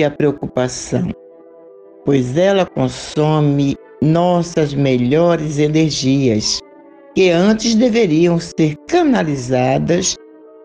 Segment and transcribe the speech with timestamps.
[0.00, 1.10] A preocupação,
[2.04, 6.58] pois ela consome nossas melhores energias,
[7.14, 10.16] que antes deveriam ser canalizadas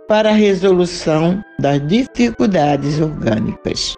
[0.08, 3.95] para a resolução das dificuldades orgânicas.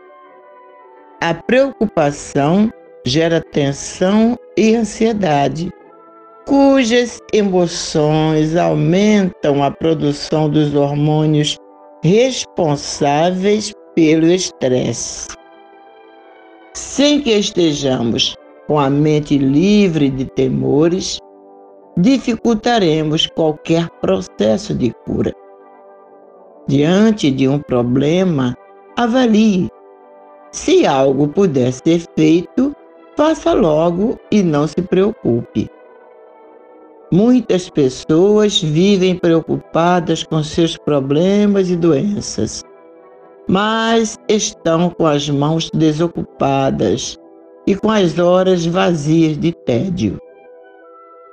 [1.22, 2.72] A preocupação
[3.06, 5.70] gera tensão e ansiedade,
[6.48, 11.58] cujas emoções aumentam a produção dos hormônios
[12.04, 15.28] responsáveis pelo estresse.
[16.74, 18.36] Sem que estejamos
[18.68, 21.20] com a mente livre de temores,
[21.98, 25.34] dificultaremos qualquer processo de cura.
[26.68, 28.56] Diante de um problema,
[28.96, 29.70] avalie.
[30.52, 32.76] Se algo puder ser feito,
[33.18, 35.70] faça logo e não se preocupe.
[37.12, 42.64] Muitas pessoas vivem preocupadas com seus problemas e doenças
[43.50, 47.18] mas estão com as mãos desocupadas
[47.66, 50.20] e com as horas vazias de tédio.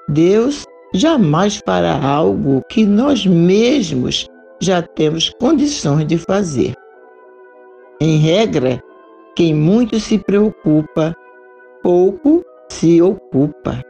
[0.09, 4.26] Deus jamais fará algo que nós mesmos
[4.60, 6.75] já temos condições de fazer.
[8.00, 8.82] Em regra,
[9.34, 11.15] quem muito se preocupa,
[11.82, 13.82] pouco se ocupa.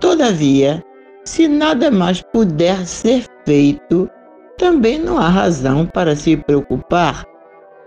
[0.00, 0.82] Todavia,
[1.24, 4.08] se nada mais puder ser feito,
[4.58, 7.24] também não há razão para se preocupar,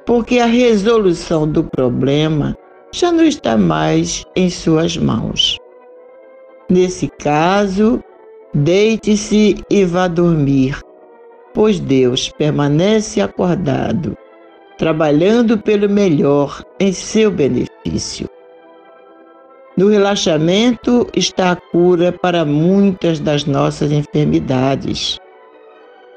[0.05, 2.55] porque a resolução do problema
[2.91, 5.57] já não está mais em suas mãos.
[6.69, 8.03] Nesse caso,
[8.53, 10.79] deite-se e vá dormir,
[11.53, 14.17] pois Deus permanece acordado,
[14.77, 18.29] trabalhando pelo melhor em seu benefício.
[19.75, 25.19] No relaxamento está a cura para muitas das nossas enfermidades.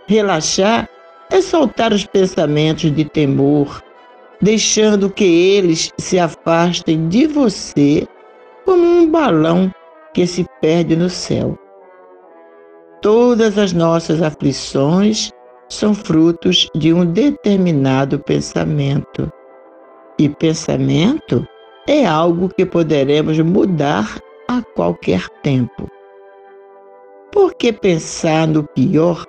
[0.06, 0.88] Relaxar
[1.30, 3.82] é soltar os pensamentos de temor,
[4.40, 8.06] deixando que eles se afastem de você
[8.64, 9.72] como um balão
[10.12, 11.58] que se perde no céu.
[13.00, 15.30] Todas as nossas aflições
[15.68, 19.32] são frutos de um determinado pensamento.
[20.18, 21.46] E pensamento
[21.88, 25.88] é algo que poderemos mudar a qualquer tempo.
[27.32, 29.24] Por que pensar no pior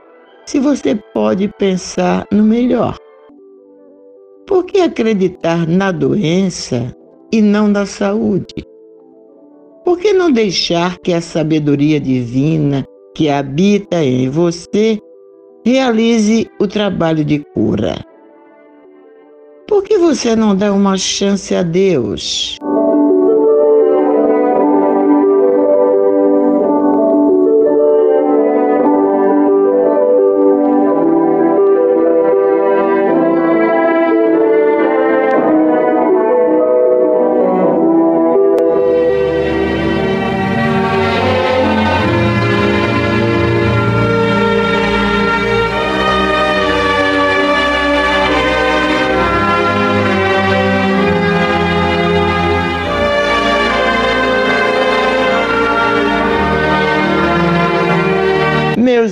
[0.45, 2.97] se você pode pensar no melhor?
[4.45, 6.95] Por que acreditar na doença
[7.31, 8.65] e não na saúde?
[9.85, 14.99] Por que não deixar que a sabedoria divina que habita em você
[15.65, 17.95] realize o trabalho de cura?
[19.67, 22.57] Por que você não dá uma chance a Deus?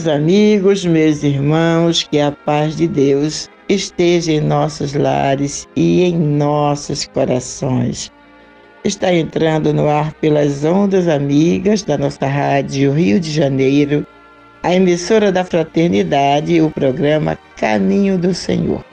[0.02, 6.18] Meus amigos, meus irmãos, que a paz de Deus esteja em nossos lares e em
[6.18, 8.12] nossos corações.
[8.84, 14.04] Está entrando no ar pelas ondas amigas da nossa rádio Rio de Janeiro,
[14.64, 18.84] a emissora da Fraternidade, o programa Caminho do Senhor.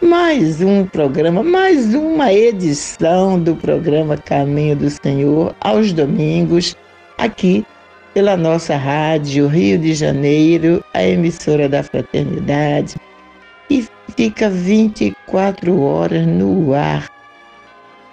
[0.00, 6.74] Mais um programa, mais uma edição do programa Caminho do Senhor, aos domingos,
[7.18, 7.66] aqui
[8.14, 12.96] pela nossa rádio Rio de Janeiro, a emissora da Fraternidade,
[13.70, 17.08] e fica 24 horas no ar,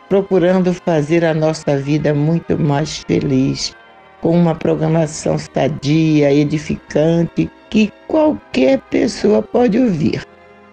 [0.10, 3.76] procurando fazer a nossa vida muito mais feliz,
[4.22, 10.24] com uma programação sadia, edificante, que qualquer pessoa pode ouvir.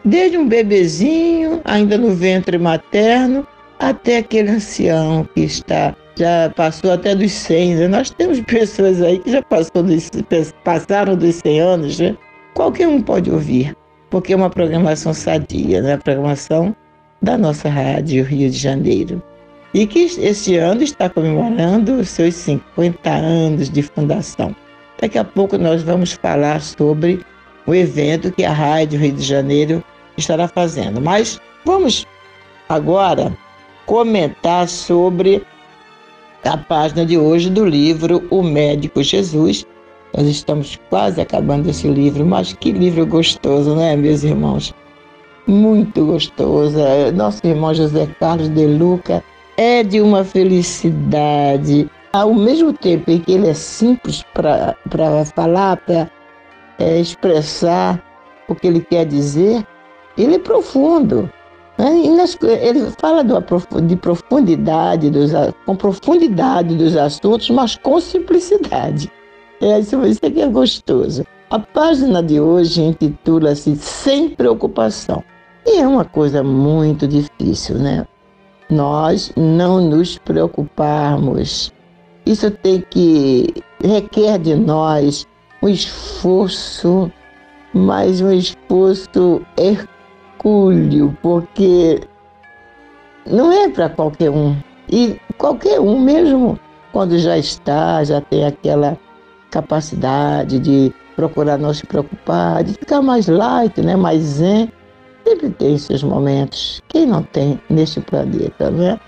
[0.05, 3.47] Desde um bebezinho, ainda no ventre materno,
[3.79, 7.75] até aquele ancião que está já passou até dos 100.
[7.77, 7.89] Né?
[7.89, 11.99] Nós temos pessoas aí que já dos, passaram dos 100 anos.
[11.99, 12.17] Né?
[12.55, 13.77] Qualquer um pode ouvir,
[14.11, 15.95] porque é uma programação sadia, né?
[15.95, 16.75] a programação
[17.21, 19.23] da nossa rádio Rio de Janeiro.
[19.75, 24.55] E que este ano está comemorando os seus 50 anos de fundação.
[25.01, 27.25] Daqui a pouco nós vamos falar sobre
[27.67, 29.83] o evento que a Rádio Rio de Janeiro
[30.17, 31.01] estará fazendo.
[31.01, 32.07] Mas vamos
[32.69, 33.33] agora
[33.87, 35.43] comentar sobre
[36.45, 39.67] a página de hoje do livro O Médico Jesus.
[40.17, 44.75] Nós estamos quase acabando esse livro, mas que livro gostoso, né, meus irmãos?
[45.47, 46.77] Muito gostoso.
[47.15, 49.23] Nosso irmão José Carlos de Luca
[49.57, 51.89] é de uma felicidade.
[52.13, 54.77] Ao mesmo tempo em que ele é simples para
[55.35, 56.11] falar, para
[56.79, 58.03] é, expressar
[58.49, 59.67] o que ele quer dizer,
[60.19, 61.31] ele é profundo.
[61.83, 62.07] Né?
[62.61, 65.33] Ele fala de profundidade, dos,
[65.67, 69.11] com profundidade dos assuntos, mas com simplicidade.
[69.61, 71.25] É, isso, isso aqui é gostoso.
[71.51, 75.25] A página de hoje intitula-se Sem Preocupação.
[75.67, 78.07] E é uma coisa muito difícil, né?
[78.71, 81.73] Nós não nos preocuparmos.
[82.25, 83.53] Isso tem que
[83.83, 85.27] requer de nós
[85.61, 87.11] um esforço,
[87.75, 89.43] mas um esforço
[90.45, 92.01] orgulho, porque
[93.27, 94.57] não é para qualquer um.
[94.91, 96.59] E qualquer um, mesmo
[96.93, 98.99] quando já está, já tem aquela
[99.51, 104.71] capacidade de procurar não se preocupar, de ficar mais light, né, mais zen,
[105.25, 106.83] sempre tem seus momentos.
[106.89, 108.99] Quem não tem neste planeta, né?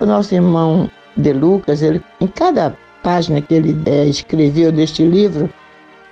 [0.00, 5.50] O nosso irmão De Lucas, ele, em cada página que ele é, escreveu deste livro,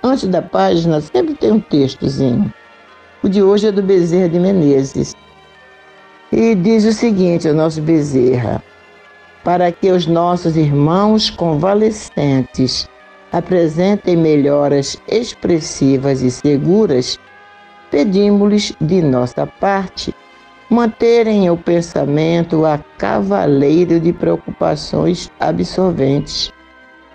[0.03, 2.51] antes da página sempre tem um textozinho.
[3.23, 5.15] O de hoje é do Bezerra de Menezes.
[6.31, 8.61] E diz o seguinte: o nosso Bezerra,
[9.43, 12.87] para que os nossos irmãos convalescentes
[13.31, 17.17] apresentem melhoras expressivas e seguras,
[17.89, 20.13] pedimos-lhes de nossa parte
[20.69, 26.51] manterem o pensamento a cavaleiro de preocupações absorventes,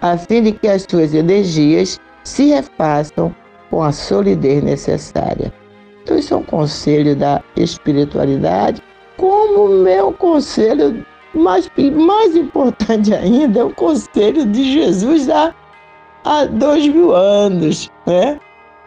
[0.00, 3.32] a fim de que as suas energias se refaçam
[3.70, 5.62] com a solidez necessária.
[6.02, 8.82] Então, isso é um conselho da espiritualidade,
[9.16, 11.04] como o meu conselho
[11.34, 15.54] mais, mais importante ainda é o conselho de Jesus há,
[16.25, 18.38] há dois mil anos, né?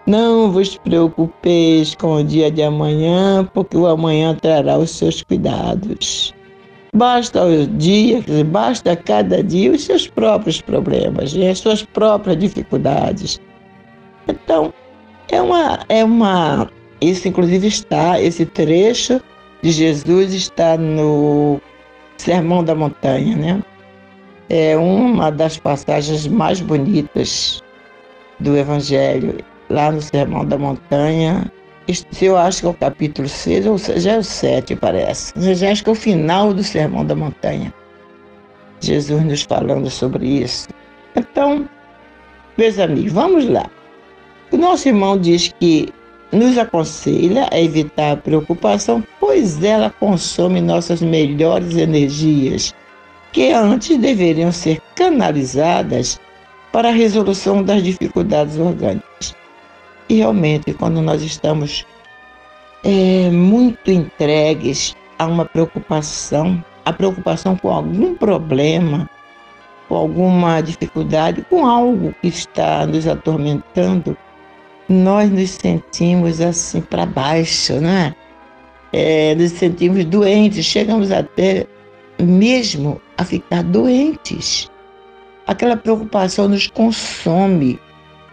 [0.06, 6.32] Não vos preocupeis com o dia de amanhã, porque o amanhã trará os seus cuidados.
[6.94, 11.50] Basta o dia, basta cada dia os seus próprios problemas, né?
[11.50, 13.42] as suas próprias dificuldades.
[14.28, 14.72] Então,
[15.30, 16.70] é uma, é uma
[17.10, 19.22] isso, inclusive, está, esse trecho
[19.62, 21.60] de Jesus está no
[22.18, 23.64] Sermão da Montanha, né?
[24.50, 27.64] É uma das passagens mais bonitas
[28.40, 29.38] do Evangelho,
[29.70, 31.52] lá no Sermão da Montanha.
[32.22, 35.34] Eu acho que é o capítulo 6, ou já é o 7, parece.
[35.36, 37.74] Eu já acho que é o final do Sermão da Montanha.
[38.82, 40.68] Jesus nos falando sobre isso.
[41.16, 41.68] Então,
[42.58, 43.70] meus amigos, vamos lá.
[44.52, 45.90] O nosso irmão diz que
[46.32, 52.74] nos aconselha a evitar a preocupação, pois ela consome nossas melhores energias,
[53.32, 56.20] que antes deveriam ser canalizadas
[56.72, 59.36] para a resolução das dificuldades orgânicas.
[60.10, 61.86] E realmente, quando nós estamos
[62.84, 69.10] é, muito entregues a uma preocupação, a preocupação com algum problema,
[69.88, 74.16] com alguma dificuldade, com algo que está nos atormentando,
[74.88, 78.16] nós nos sentimos assim para baixo, né?
[78.94, 81.66] É, nos sentimos doentes, chegamos até
[82.20, 84.70] mesmo a ficar doentes.
[85.48, 87.80] Aquela preocupação nos consome,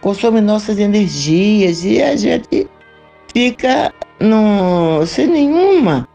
[0.01, 2.67] consome nossas energias e a gente
[3.33, 6.07] fica no, sem nenhuma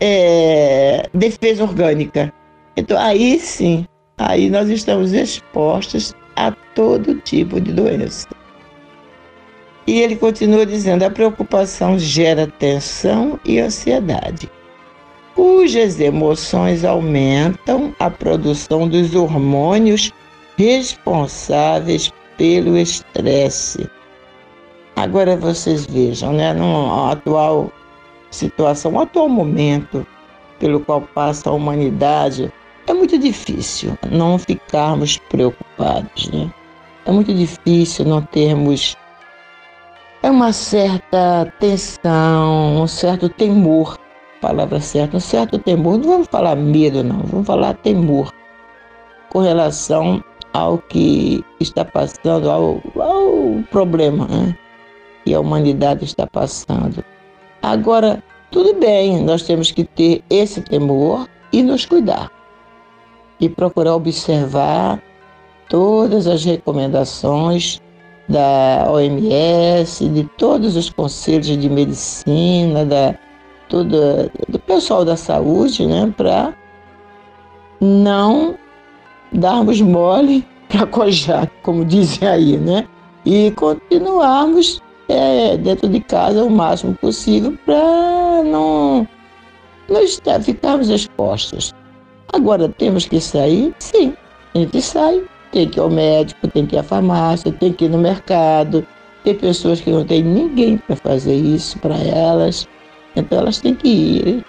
[0.00, 2.32] é, defesa orgânica.
[2.76, 3.86] Então aí sim,
[4.18, 8.28] aí nós estamos expostos a todo tipo de doença.
[9.88, 14.50] E ele continua dizendo: a preocupação gera tensão e ansiedade,
[15.34, 20.12] cujas emoções aumentam a produção dos hormônios
[20.58, 23.88] responsáveis pelo estresse.
[24.94, 27.72] Agora vocês vejam, né, no atual
[28.30, 30.06] situação, no atual momento
[30.58, 32.52] pelo qual passa a humanidade,
[32.86, 36.52] é muito difícil não ficarmos preocupados, né?
[37.06, 38.94] É muito difícil não termos
[40.22, 43.98] é uma certa tensão, um certo temor,
[44.40, 45.98] palavra certa, um certo temor.
[45.98, 48.32] Não vamos falar medo, não, vamos falar temor
[49.30, 50.22] com relação
[50.52, 54.56] ao que está passando, ao, ao problema né,
[55.24, 57.04] que a humanidade está passando.
[57.62, 62.30] Agora, tudo bem, nós temos que ter esse temor e nos cuidar
[63.40, 65.00] e procurar observar
[65.68, 67.80] todas as recomendações
[68.28, 73.14] da OMS, de todos os conselhos de medicina, da,
[73.68, 76.54] toda, do pessoal da saúde, né, para
[77.80, 78.56] não
[79.32, 82.86] darmos mole para cojar, como dizem aí, né?
[83.24, 89.08] E continuarmos é, dentro de casa o máximo possível para não,
[89.88, 91.74] não estar, ficarmos expostos.
[92.32, 93.74] Agora, temos que sair?
[93.78, 94.14] Sim,
[94.54, 97.86] a gente sai, tem que ir ao médico, tem que ir à farmácia, tem que
[97.86, 98.86] ir no mercado.
[99.24, 102.68] Tem pessoas que não têm ninguém para fazer isso para elas,
[103.16, 104.44] então elas têm que ir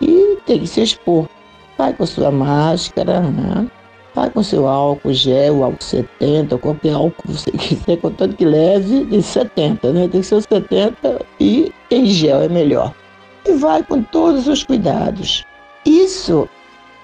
[0.00, 1.28] e tem que se expor.
[1.76, 3.66] Vai com sua máscara, né?
[4.14, 9.04] vai com seu álcool gel, álcool 70, qualquer álcool que você quiser, contanto que leve
[9.04, 10.08] de 70, né?
[10.08, 12.94] Tem que ser 70 e em gel é melhor.
[13.46, 15.44] E vai com todos os cuidados.
[15.84, 16.48] Isso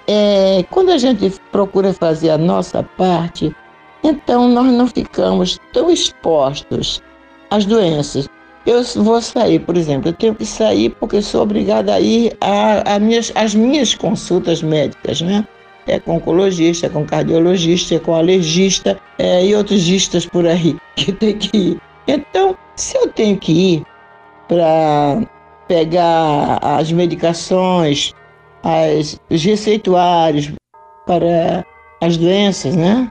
[0.09, 3.55] é, quando a gente procura fazer a nossa parte,
[4.03, 7.03] então nós não ficamos tão expostos
[7.51, 8.27] às doenças.
[8.65, 13.01] Eu vou sair, por exemplo, eu tenho que sair porque sou obrigada a ir às
[13.01, 15.47] minhas, minhas consultas médicas, né?
[15.87, 20.77] É com oncologista, é com cardiologista, é com alergista é, e outros gistas por aí
[20.97, 21.81] que tem que ir.
[22.07, 23.83] Então, se eu tenho que ir
[24.49, 25.23] para
[25.67, 28.15] pegar as medicações
[28.63, 30.53] as, os receituários
[31.07, 31.65] para
[32.01, 33.11] as doenças, né?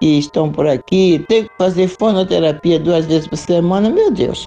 [0.00, 4.46] Que estão por aqui, tem que fazer fonoterapia duas vezes por semana, meu Deus.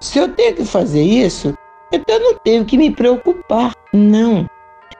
[0.00, 1.56] Se eu tenho que fazer isso,
[1.92, 4.48] então eu não tenho que me preocupar, não.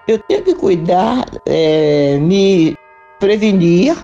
[0.09, 2.77] Eu tenho que cuidar, é, me
[3.19, 3.97] prevenir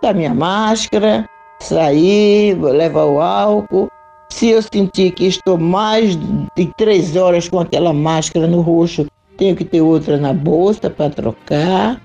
[0.00, 1.28] da minha máscara,
[1.60, 3.88] sair, levar o álcool,
[4.32, 6.16] se eu sentir que estou mais
[6.56, 11.10] de três horas com aquela máscara no rosto, tenho que ter outra na bolsa para
[11.10, 12.00] trocar.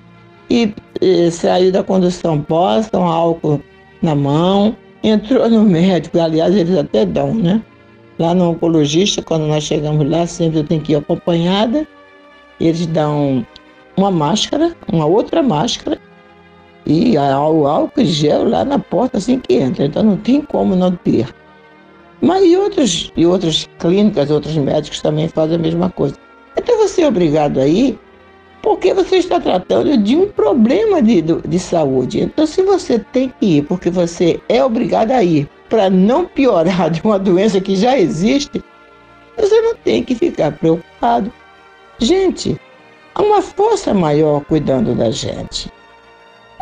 [0.50, 3.62] E, e saiu da condução posta, um álcool
[4.02, 4.76] na mão.
[5.04, 7.62] Entrou no médico, aliás, eles até dão, né?
[8.20, 11.88] Lá no oncologista, quando nós chegamos lá, sempre eu tenho que ir acompanhada.
[12.60, 13.46] Eles dão
[13.96, 15.98] uma máscara, uma outra máscara,
[16.86, 19.86] e o álcool gel lá na porta assim que entra.
[19.86, 21.34] Então não tem como não ter.
[22.22, 26.16] Mas e, outros, e outras clínicas, outros médicos também fazem a mesma coisa.
[26.58, 28.00] Então você é obrigado a ir
[28.62, 32.20] porque você está tratando de um problema de, de saúde.
[32.20, 36.90] Então, se você tem que ir porque você é obrigado a ir para não piorar
[36.90, 38.62] de uma doença que já existe,
[39.38, 41.32] você não tem que ficar preocupado.
[42.00, 42.60] Gente,
[43.16, 45.72] há uma força maior cuidando da gente.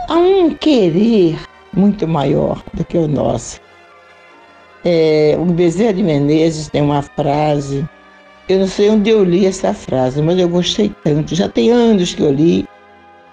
[0.08, 1.40] Há um querer
[1.74, 3.60] muito maior do que o nosso.
[4.86, 7.84] É, o Bezerra de Menezes tem uma frase,
[8.48, 11.34] eu não sei onde eu li essa frase, mas eu gostei tanto.
[11.34, 12.68] Já tem anos que eu li.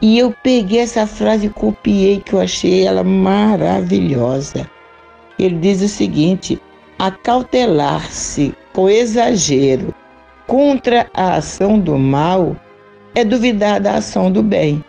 [0.01, 4.69] E eu peguei essa frase e copiei, que eu achei ela maravilhosa.
[5.39, 6.61] Ele diz o seguinte:
[6.99, 9.95] acautelar-se com exagero
[10.47, 12.57] contra a ação do mal
[13.15, 14.83] é duvidar da ação do bem.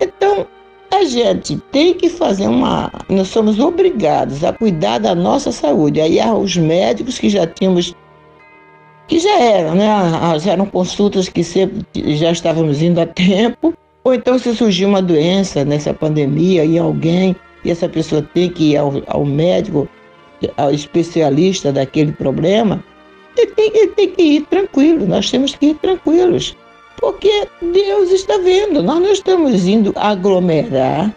[0.00, 0.46] Então,
[0.90, 2.90] a gente tem que fazer uma.
[3.08, 6.00] Nós somos obrigados a cuidar da nossa saúde.
[6.00, 7.94] Aí há os médicos que já tínhamos.
[9.06, 9.86] que já eram, né?
[10.40, 11.84] Já eram consultas que sempre
[12.16, 13.74] já estávamos indo a tempo.
[14.04, 18.72] Ou então, se surgir uma doença nessa pandemia e alguém, e essa pessoa tem que
[18.72, 19.88] ir ao, ao médico,
[20.56, 22.82] ao especialista daquele problema,
[23.36, 26.56] ele tem, ele tem que ir tranquilo, nós temos que ir tranquilos.
[27.00, 31.14] Porque Deus está vendo, nós não estamos indo aglomerar,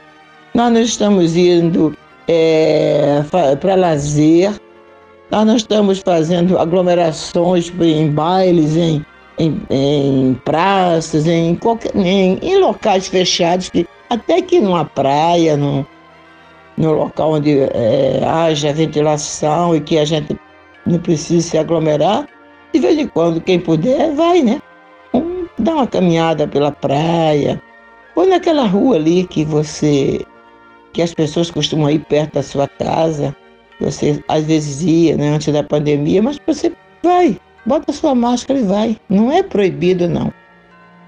[0.54, 1.96] nós não estamos indo
[2.28, 3.24] é,
[3.60, 4.54] para lazer.
[5.30, 9.06] Nós não estamos fazendo aglomerações em bailes, em,
[9.40, 15.88] em, em praças, em, qualquer, em, em locais fechados, que, até que numa praia, no,
[16.78, 20.38] no local onde é, haja ventilação e que a gente
[20.86, 22.28] não precise se aglomerar,
[22.74, 24.62] de vez em quando, quem puder, vai, né?
[25.62, 27.62] Dá uma caminhada pela praia,
[28.16, 30.26] ou naquela rua ali que você,
[30.92, 33.36] que as pessoas costumam ir perto da sua casa,
[33.80, 36.72] você às vezes ia, né, antes da pandemia, mas você
[37.04, 38.98] vai, bota sua máscara e vai.
[39.08, 40.34] Não é proibido, não.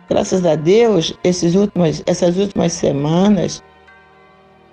[0.07, 3.63] Graças a Deus, esses últimos, essas últimas semanas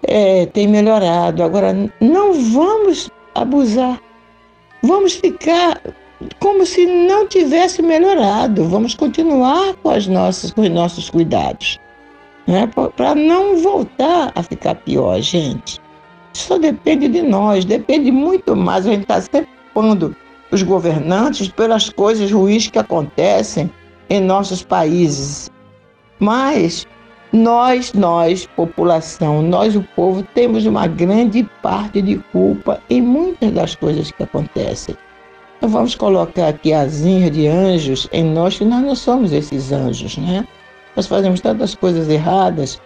[0.02, 1.42] é, tem melhorado.
[1.42, 3.98] Agora, não vamos abusar.
[4.82, 5.80] Vamos ficar
[6.38, 8.64] como se não tivesse melhorado.
[8.64, 11.78] Vamos continuar com, as nossas, com os nossos cuidados.
[12.46, 12.68] Né?
[12.96, 15.80] Para não voltar a ficar pior, gente.
[16.32, 18.86] Só depende de nós, depende muito mais.
[18.86, 20.14] A gente está sempre pondo
[20.50, 23.70] os governantes pelas coisas ruins que acontecem
[24.08, 25.50] em nossos países.
[26.18, 26.86] Mas
[27.32, 33.74] nós, nós, população, nós, o povo, temos uma grande parte de culpa em muitas das
[33.76, 34.96] coisas que acontecem.
[35.60, 40.16] Não vamos colocar aqui asinhas de anjos em nós, que nós não somos esses anjos,
[40.16, 40.46] né?
[40.96, 42.80] Nós fazemos tantas coisas erradas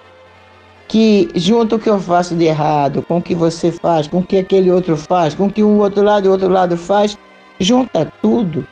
[0.88, 4.22] que junto o que eu faço de errado, com o que você faz, com o
[4.24, 7.16] que aquele outro faz, com o que o outro lado e o outro lado faz,
[7.60, 8.66] junta tudo.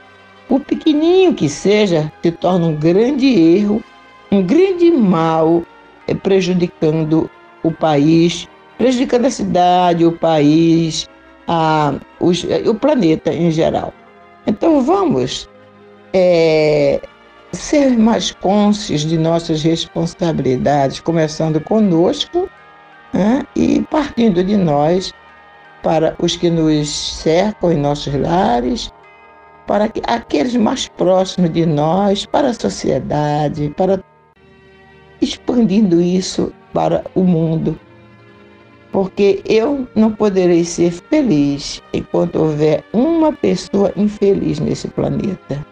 [0.49, 3.83] O pequenininho que seja, se torna um grande erro,
[4.31, 5.63] um grande mal,
[6.09, 7.31] eh, prejudicando
[7.63, 11.09] o país, prejudicando a cidade, o país,
[11.47, 13.93] a, os, o planeta em geral.
[14.47, 15.49] Então vamos
[16.13, 17.01] é,
[17.53, 22.49] ser mais conscientes de nossas responsabilidades, começando conosco
[23.13, 25.13] né, e partindo de nós
[25.83, 28.93] para os que nos cercam em nossos lares,
[29.67, 34.03] para aqueles mais próximos de nós, para a sociedade, para
[35.21, 37.79] expandindo isso para o mundo.
[38.93, 45.67] Porque eu não poderei ser feliz enquanto houver uma pessoa infeliz nesse planeta.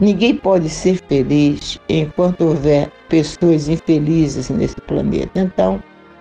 [0.00, 5.38] Ninguém pode ser feliz enquanto houver pessoas infelizes nesse planeta.
[5.38, 5.80] Então,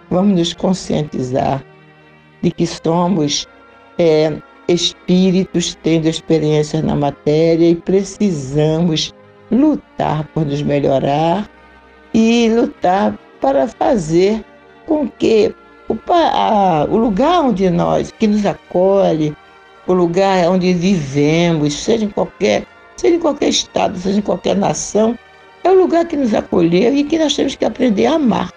[0.09, 1.63] vamos nos conscientizar
[2.43, 3.47] de que somos
[3.97, 9.15] é, espíritos tendo experiências na matéria e precisamos
[9.51, 11.49] lutar por nos melhorar
[12.13, 14.43] e lutar para fazer
[14.85, 15.53] com que
[15.91, 19.35] o, a, o lugar onde nós, que nos acolhe,
[19.87, 25.17] o lugar onde vivemos, seja em qualquer seja em qualquer estado, seja em qualquer nação,
[25.63, 28.51] é o lugar que nos acolheu e que nós temos que aprender a amar.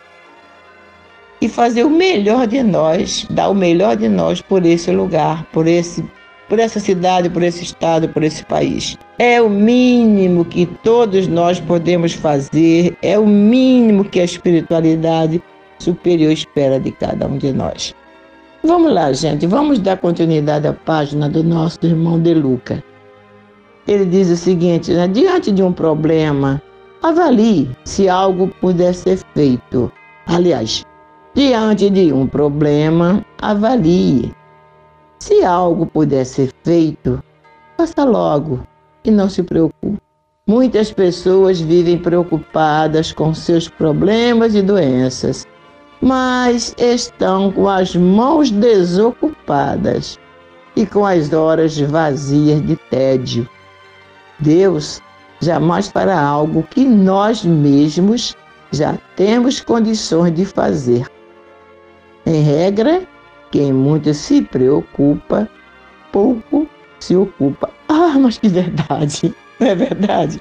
[1.40, 5.66] E fazer o melhor de nós, dar o melhor de nós por esse lugar, por,
[5.66, 6.04] esse,
[6.48, 8.98] por essa cidade, por esse estado, por esse país.
[9.18, 15.42] É o mínimo que todos nós podemos fazer, é o mínimo que a espiritualidade
[15.84, 17.94] superior espera de cada um de nós.
[18.62, 22.82] Vamos lá, gente, vamos dar continuidade à página do nosso irmão De Luca.
[23.86, 25.06] Ele diz o seguinte: né?
[25.06, 26.62] diante de um problema,
[27.02, 29.92] avalie se algo puder ser feito.
[30.26, 30.82] Aliás,
[31.34, 34.32] diante de um problema, avalie.
[35.20, 37.22] Se algo puder ser feito,
[37.76, 38.60] faça logo
[39.04, 39.98] e não se preocupe.
[40.46, 45.46] Muitas pessoas vivem preocupadas com seus problemas e doenças,
[46.04, 50.20] mas estão com as mãos desocupadas
[50.76, 53.48] e com as horas vazias de tédio.
[54.38, 55.00] Deus
[55.40, 58.36] jamais fará algo que nós mesmos
[58.70, 61.10] já temos condições de fazer.
[62.26, 63.02] Em regra,
[63.50, 65.48] quem muito se preocupa,
[66.12, 66.68] pouco
[67.00, 67.70] se ocupa.
[67.88, 70.38] Ah, mas que verdade, não é verdade?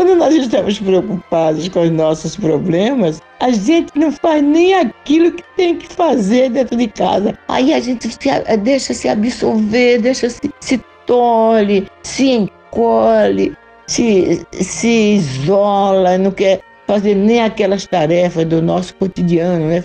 [0.00, 5.44] Quando nós estamos preocupados com os nossos problemas, a gente não faz nem aquilo que
[5.58, 7.38] tem que fazer dentro de casa.
[7.46, 13.54] Aí a gente se, deixa se absorver, deixa se, se tolhe, se encolhe,
[13.86, 19.84] se, se isola, não quer fazer nem aquelas tarefas do nosso cotidiano, né?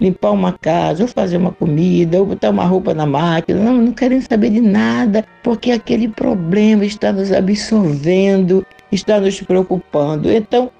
[0.00, 3.60] Limpar uma casa, ou fazer uma comida, ou botar uma roupa na máquina.
[3.60, 10.30] Não, não querem saber de nada, porque aquele problema está nos absorvendo, está nos preocupando.
[10.30, 10.70] Então,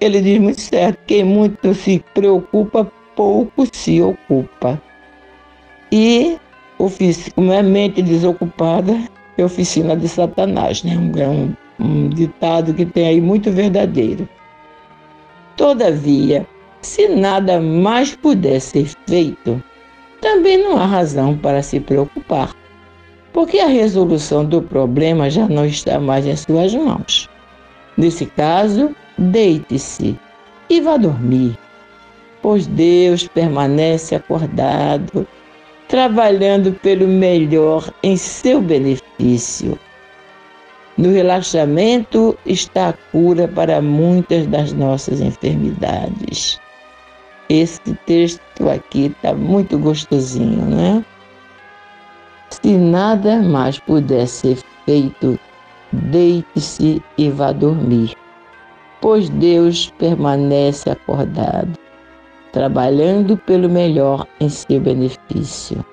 [0.00, 4.80] ele diz muito certo: quem muito se preocupa, pouco se ocupa.
[5.90, 6.38] E
[7.34, 8.98] como é mente desocupada,
[9.36, 10.94] é oficina de Satanás, né?
[11.18, 14.28] É um, um ditado que tem aí muito verdadeiro.
[15.56, 16.46] Todavia,
[16.80, 19.62] se nada mais puder ser feito,
[20.20, 22.54] também não há razão para se preocupar,
[23.32, 27.29] porque a resolução do problema já não está mais em suas mãos.
[28.00, 30.18] Nesse caso, deite-se
[30.70, 31.58] e vá dormir,
[32.40, 35.28] pois Deus permanece acordado,
[35.86, 39.78] trabalhando pelo melhor em seu benefício.
[40.96, 46.58] No relaxamento está a cura para muitas das nossas enfermidades.
[47.50, 51.04] Esse texto aqui está muito gostosinho, né?
[52.48, 55.38] Se nada mais puder ser feito,
[55.92, 58.14] deite-se e vá dormir,
[59.00, 61.78] pois Deus permanece acordado,
[62.52, 65.84] trabalhando pelo melhor em seu benefício.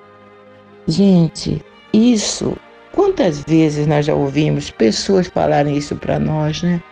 [0.86, 2.56] Gente, isso,
[2.92, 6.82] quantas vezes nós já ouvimos pessoas falarem isso para nós, né?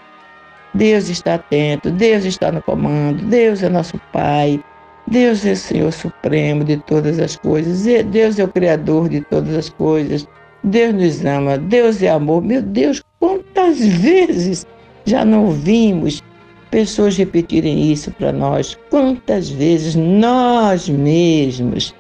[0.75, 4.63] Deus está atento, Deus está no comando, Deus é nosso Pai,
[5.07, 9.55] Deus é o Senhor Supremo de todas as coisas, Deus é o Criador de todas
[9.55, 10.29] as coisas,
[10.67, 12.43] Deus nos ama, Deus é amor.
[12.43, 14.67] Meu Deus, quantas vezes
[15.05, 16.23] já não ouvimos
[16.71, 18.77] pessoas repetirem isso para nós?
[18.91, 21.95] Quantas vezes nós mesmos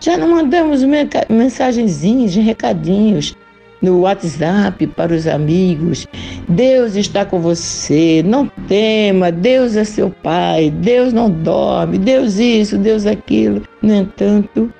[0.00, 0.82] já não mandamos
[1.28, 3.36] mensagenzinhos, recadinhos
[3.80, 6.08] no WhatsApp para os amigos.
[6.48, 12.78] Deus está com você, não tema, Deus é seu Pai, Deus não dorme, Deus isso,
[12.78, 13.62] Deus aquilo.
[13.80, 14.72] No entanto,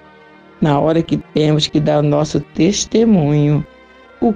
[0.62, 3.66] na hora que temos que dar o nosso testemunho,
[4.20, 4.32] o,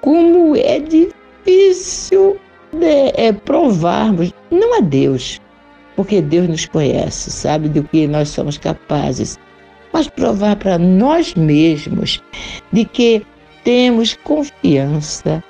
[0.00, 2.38] como é difícil
[2.72, 5.40] de, é, provarmos, não a Deus,
[5.94, 9.38] porque Deus nos conhece, sabe do que nós somos capazes,
[9.92, 12.22] mas provar para nós mesmos
[12.72, 13.24] de que
[13.62, 15.44] temos confiança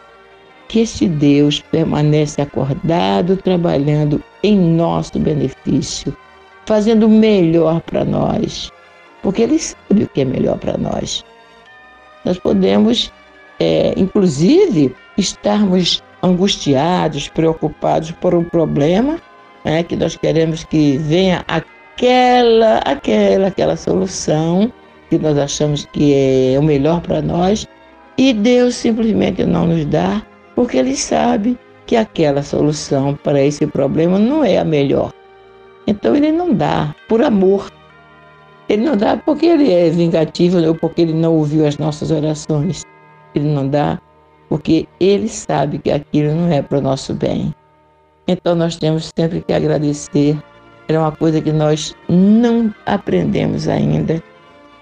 [0.68, 6.14] que este Deus permanece acordado, trabalhando em nosso benefício,
[6.66, 8.70] fazendo o melhor para nós,
[9.22, 11.24] porque Ele sabe o que é melhor para nós.
[12.24, 13.12] Nós podemos,
[13.60, 19.20] é, inclusive, estarmos angustiados, preocupados por um problema,
[19.64, 24.72] né, que nós queremos que venha aquela, aquela, aquela solução
[25.08, 27.66] que nós achamos que é o melhor para nós,
[28.16, 30.22] e Deus simplesmente não nos dá,
[30.54, 35.12] porque Ele sabe que aquela solução para esse problema não é a melhor.
[35.86, 37.70] Então Ele não dá por amor.
[38.68, 42.82] Ele não dá porque Ele é vingativo ou porque Ele não ouviu as nossas orações.
[43.34, 44.00] Ele não dá
[44.48, 47.54] porque Ele sabe que aquilo não é para o nosso bem.
[48.26, 50.36] Então nós temos sempre que agradecer.
[50.88, 54.22] É uma coisa que nós não aprendemos ainda.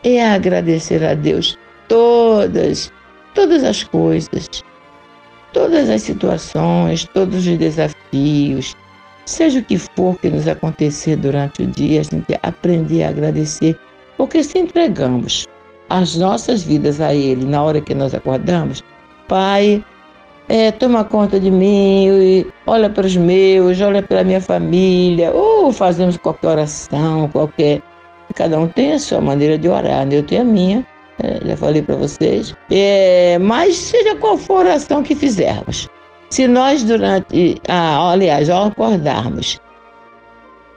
[0.05, 2.93] É agradecer a Deus todas
[3.37, 4.49] todas as coisas,
[5.53, 8.75] todas as situações, todos os desafios,
[9.27, 13.79] seja o que for que nos acontecer durante o dia, a gente aprender a agradecer,
[14.17, 15.47] porque se entregamos
[15.91, 18.83] as nossas vidas a Ele na hora que nós acordamos,
[19.29, 19.85] Pai,
[20.49, 26.17] é, toma conta de mim, olha para os meus, olha pela minha família, ou fazemos
[26.17, 27.83] qualquer oração, qualquer.
[28.35, 30.19] Cada um tem a sua maneira de orar, né?
[30.19, 30.87] eu tenho a minha.
[31.23, 32.55] É, já falei para vocês.
[32.71, 35.89] É, mas seja qual for a ação que fizermos,
[36.31, 39.61] se nós durante, ah, aliás, ao acordarmos,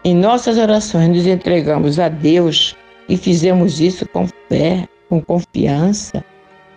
[0.04, 2.76] em nossas orações nos entregamos a Deus
[3.08, 6.24] e fizemos isso com fé, com confiança,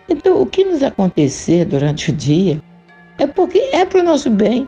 [0.09, 2.61] então o que nos acontecer durante o dia
[3.17, 4.67] é porque é para o nosso bem.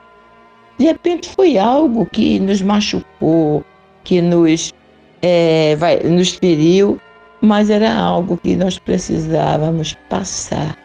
[0.77, 3.63] De repente foi algo que nos machucou,
[4.03, 4.73] que nos,
[5.21, 6.99] é, vai, nos feriu,
[7.41, 10.77] mas era algo que nós precisávamos passar.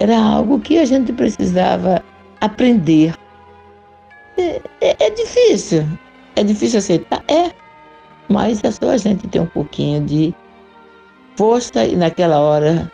[0.00, 2.02] Era algo que a gente precisava
[2.44, 3.14] aprender.
[4.36, 5.86] É, é, é difícil,
[6.36, 7.22] é difícil aceitar?
[7.28, 7.50] É,
[8.28, 10.34] mas é só a gente ter um pouquinho de
[11.36, 12.90] força e naquela hora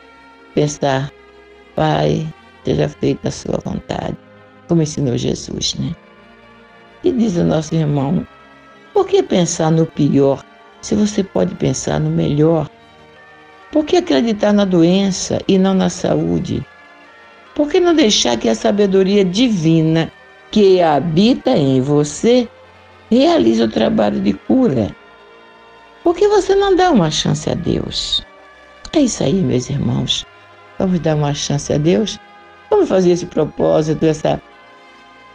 [0.55, 1.11] pensar,
[1.75, 2.27] Pai,
[2.65, 4.17] seja feita a sua vontade,
[4.69, 5.95] como ensinou Jesus, né?
[7.03, 8.27] E diz o nosso irmão,
[8.93, 10.45] por que pensar no pior
[10.83, 12.69] se você pode pensar no melhor?
[13.73, 16.65] Por que acreditar na doença e não na saúde?
[17.61, 20.11] Por que não deixar que a sabedoria divina
[20.51, 22.49] que habita em você
[23.11, 24.97] realize o trabalho de cura?
[26.03, 28.25] Por que você não dá uma chance a Deus?
[28.95, 30.25] É isso aí, meus irmãos.
[30.79, 32.19] Vamos dar uma chance a Deus?
[32.71, 34.41] Vamos fazer esse propósito, essa,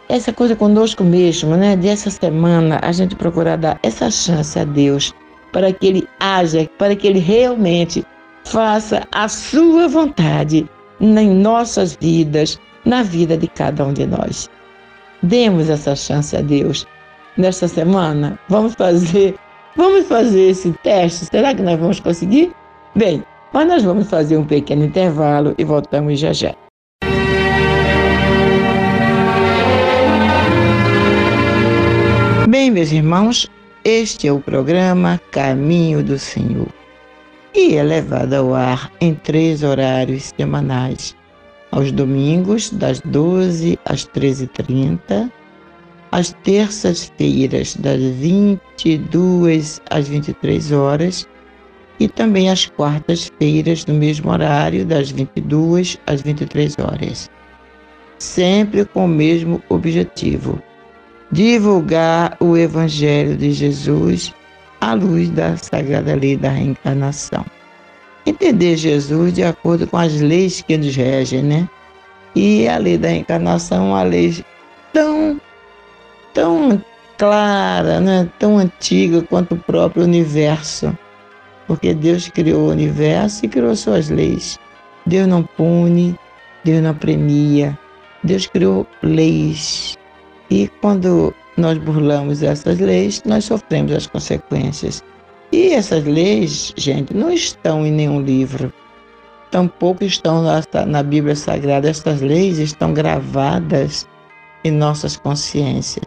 [0.08, 1.76] essa coisa conosco mesmo, né?
[1.76, 5.14] Dessa semana, a gente procurar dar essa chance a Deus
[5.52, 8.04] para que Ele haja, para que Ele realmente
[8.42, 10.68] faça a Sua vontade
[11.00, 14.48] em nossas vidas, na vida de cada um de nós.
[15.22, 16.86] Demos essa chance a Deus.
[17.36, 19.34] Nesta semana, vamos fazer
[19.76, 21.26] Vamos fazer esse teste?
[21.26, 22.50] Será que nós vamos conseguir?
[22.94, 26.54] Bem, mas nós vamos fazer um pequeno intervalo e voltamos já já.
[32.48, 33.50] Bem, meus irmãos,
[33.84, 36.68] este é o programa Caminho do Senhor
[37.56, 41.16] e é levado ao ar em três horários semanais.
[41.70, 45.32] Aos domingos, das 12 às 13h30,
[46.12, 51.26] às terças-feiras, das 22 às 23 horas
[51.98, 57.30] e também às quartas-feiras, no mesmo horário, das 22 às 23 horas.
[58.18, 60.60] Sempre com o mesmo objetivo:
[61.32, 64.34] divulgar o Evangelho de Jesus
[64.80, 67.44] à luz da Sagrada Lei da Reencarnação.
[68.24, 71.68] Entender Jesus de acordo com as leis que nos regem, né?
[72.34, 74.44] E a lei da reencarnação é uma lei
[74.92, 75.40] tão,
[76.34, 76.84] tão
[77.16, 78.28] clara, né?
[78.38, 80.92] tão antiga quanto o próprio universo
[81.66, 84.58] porque Deus criou o universo e criou suas leis.
[85.04, 86.18] Deus não pune,
[86.64, 87.76] Deus não premia.
[88.22, 89.96] Deus criou leis.
[90.50, 95.02] E quando nós burlamos essas leis, nós sofremos as consequências.
[95.52, 98.72] E essas leis, gente, não estão em nenhum livro.
[99.50, 100.42] Tampouco estão
[100.86, 101.88] na Bíblia Sagrada.
[101.88, 104.06] Essas leis estão gravadas
[104.64, 106.04] em nossas consciências.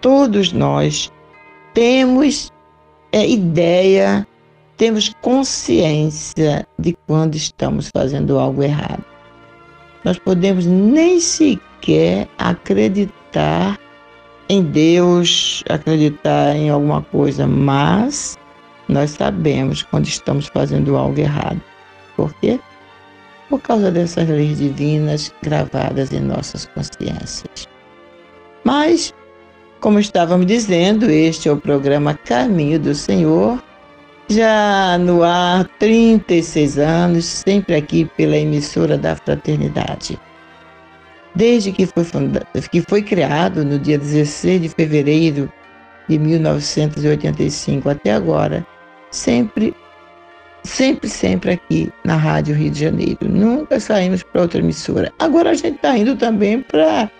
[0.00, 1.12] Todos nós
[1.74, 2.50] temos
[3.12, 4.26] é, ideia
[4.76, 9.04] temos consciência de quando estamos fazendo algo errado.
[10.04, 13.78] Nós podemos nem sequer acreditar
[14.48, 18.38] em Deus, acreditar em alguma coisa, mas
[18.88, 21.60] nós sabemos quando estamos fazendo algo errado.
[22.16, 22.60] Por quê?
[23.48, 27.68] Por causa dessas leis divinas gravadas em nossas consciências.
[28.62, 29.12] Mas,
[29.80, 33.62] como estávamos dizendo, este é o programa Caminho do Senhor
[34.28, 40.18] já no ar 36 anos, sempre aqui pela emissora da Fraternidade.
[41.34, 45.52] Desde que foi, fundado, que foi criado no dia 16 de fevereiro
[46.08, 48.64] de 1985 até agora,
[49.10, 49.74] sempre,
[50.62, 53.18] sempre, sempre aqui na Rádio Rio de Janeiro.
[53.28, 55.12] Nunca saímos para outra emissora.
[55.18, 57.10] Agora a gente está indo também para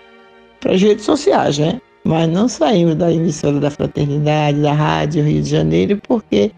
[0.67, 1.81] as redes sociais, né?
[2.05, 6.53] Mas não saímos da emissora da Fraternidade, da Rádio Rio de Janeiro, porque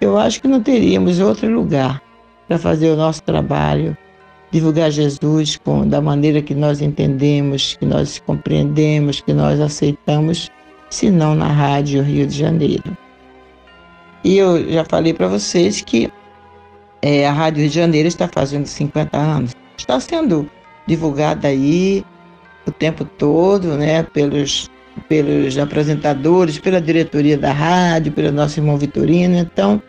[0.00, 2.02] eu acho que não teríamos outro lugar
[2.46, 3.96] para fazer o nosso trabalho,
[4.54, 10.48] divulgar Jesus com, da maneira que nós entendemos, que nós compreendemos, que nós aceitamos,
[10.88, 12.96] senão na Rádio Rio de Janeiro.
[14.22, 16.08] E eu já falei para vocês que
[17.02, 19.56] é, a Rádio Rio de Janeiro está fazendo 50 anos.
[19.76, 20.48] Está sendo
[20.86, 22.04] divulgada aí
[22.64, 24.70] o tempo todo, né, pelos,
[25.08, 29.36] pelos apresentadores, pela diretoria da rádio, pelo nosso irmão Vitorino.
[29.36, 29.82] Então,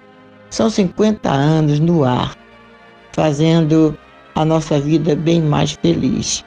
[0.50, 2.36] são 50 anos no ar,
[3.12, 3.96] fazendo
[4.36, 6.44] a nossa vida bem mais feliz.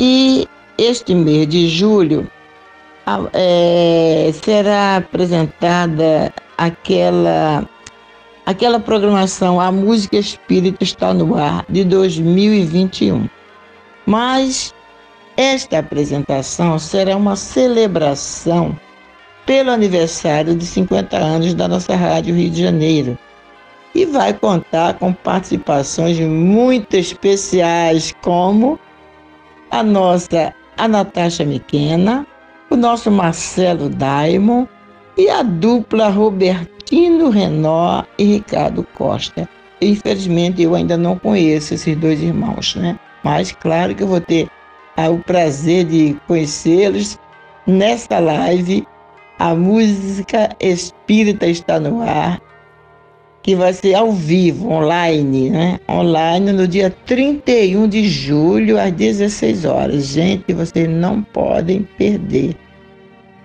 [0.00, 2.28] E este mês de julho
[3.32, 7.68] é, será apresentada aquela
[8.44, 13.28] aquela programação A Música Espírita está no ar de 2021.
[14.06, 14.74] Mas
[15.36, 18.74] esta apresentação será uma celebração
[19.44, 23.18] pelo aniversário de 50 anos da nossa Rádio Rio de Janeiro,
[23.94, 28.78] e vai contar com participações muito especiais, como
[29.70, 32.26] a nossa a Natasha Miquena,
[32.70, 34.66] o nosso Marcelo Daimon
[35.16, 39.48] e a dupla Robertino Renó e Ricardo Costa.
[39.82, 42.98] Infelizmente eu ainda não conheço esses dois irmãos, né?
[43.24, 44.48] Mas claro que eu vou ter
[44.96, 47.18] ah, o prazer de conhecê-los
[47.66, 48.86] nesta live.
[49.38, 52.40] A música espírita está no ar
[53.42, 55.80] que vai ser ao vivo, online, né?
[55.88, 60.06] Online no dia 31 de julho, às 16 horas.
[60.06, 62.56] Gente, vocês não podem perder.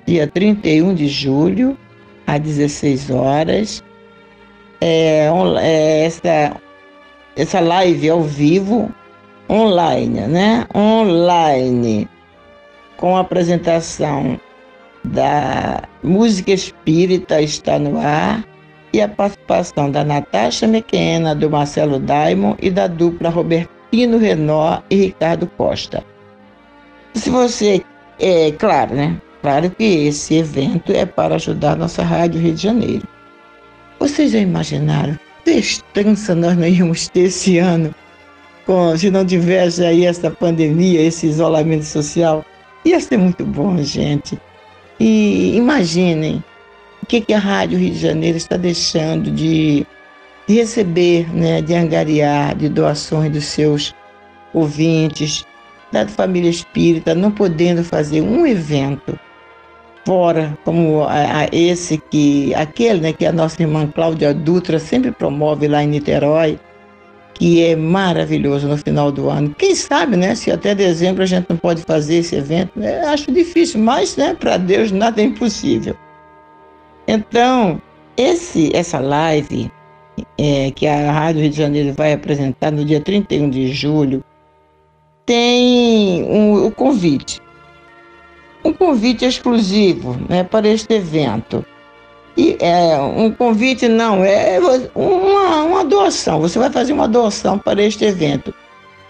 [0.06, 1.78] Dia 31 de julho,
[2.28, 3.84] às 16 horas.
[4.82, 5.30] É,
[5.62, 6.58] é, essa,
[7.36, 8.92] essa live ao vivo,
[9.50, 10.68] online, né?
[10.76, 12.10] Online,
[12.98, 14.40] com a apresentação
[15.04, 18.44] da música espírita está no ar
[18.94, 19.08] e a
[19.92, 26.04] da Natasha Mequena, do Marcelo Daimon e da dupla Robertino Renó e Ricardo Costa.
[27.14, 27.84] Se você,
[28.20, 29.22] é claro, né?
[29.42, 33.08] Claro que esse evento é para ajudar nossa Rádio Rio de Janeiro.
[34.00, 37.94] Vocês já imaginaram festança nós não íamos ter esse ano
[38.66, 42.46] com, se não tivesse aí essa pandemia, esse isolamento social?
[42.86, 44.40] Ia ser muito bom, gente.
[45.00, 46.44] E imaginem
[47.04, 49.86] o que, que a Rádio Rio de Janeiro está deixando de,
[50.48, 53.94] receber, né, de angariar, de doações dos seus
[54.54, 55.46] ouvintes,
[55.92, 59.20] da família espírita, não podendo fazer um evento
[60.06, 65.12] fora, como a, a esse que, aquele né, que a nossa irmã Cláudia Dutra sempre
[65.12, 66.58] promove lá em Niterói,
[67.34, 69.54] que é maravilhoso no final do ano.
[69.58, 73.30] Quem sabe, né, se até dezembro a gente não pode fazer esse evento, né, acho
[73.30, 75.98] difícil, mas né, para Deus nada é impossível.
[77.08, 77.82] Então,
[78.16, 79.72] esse, essa live
[80.38, 84.24] é, que a Rádio Rio de Janeiro vai apresentar no dia 31 de julho,
[85.26, 87.42] tem um, o convite
[88.64, 91.66] um convite exclusivo né, para este evento.
[92.36, 94.60] E é, um convite não, é
[94.96, 96.40] uma, uma doação.
[96.40, 98.54] Você vai fazer uma doação para este evento.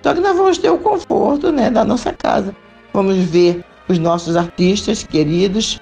[0.03, 2.55] Só que nós vamos ter o conforto né, da nossa casa.
[2.93, 5.81] Vamos ver os nossos artistas queridos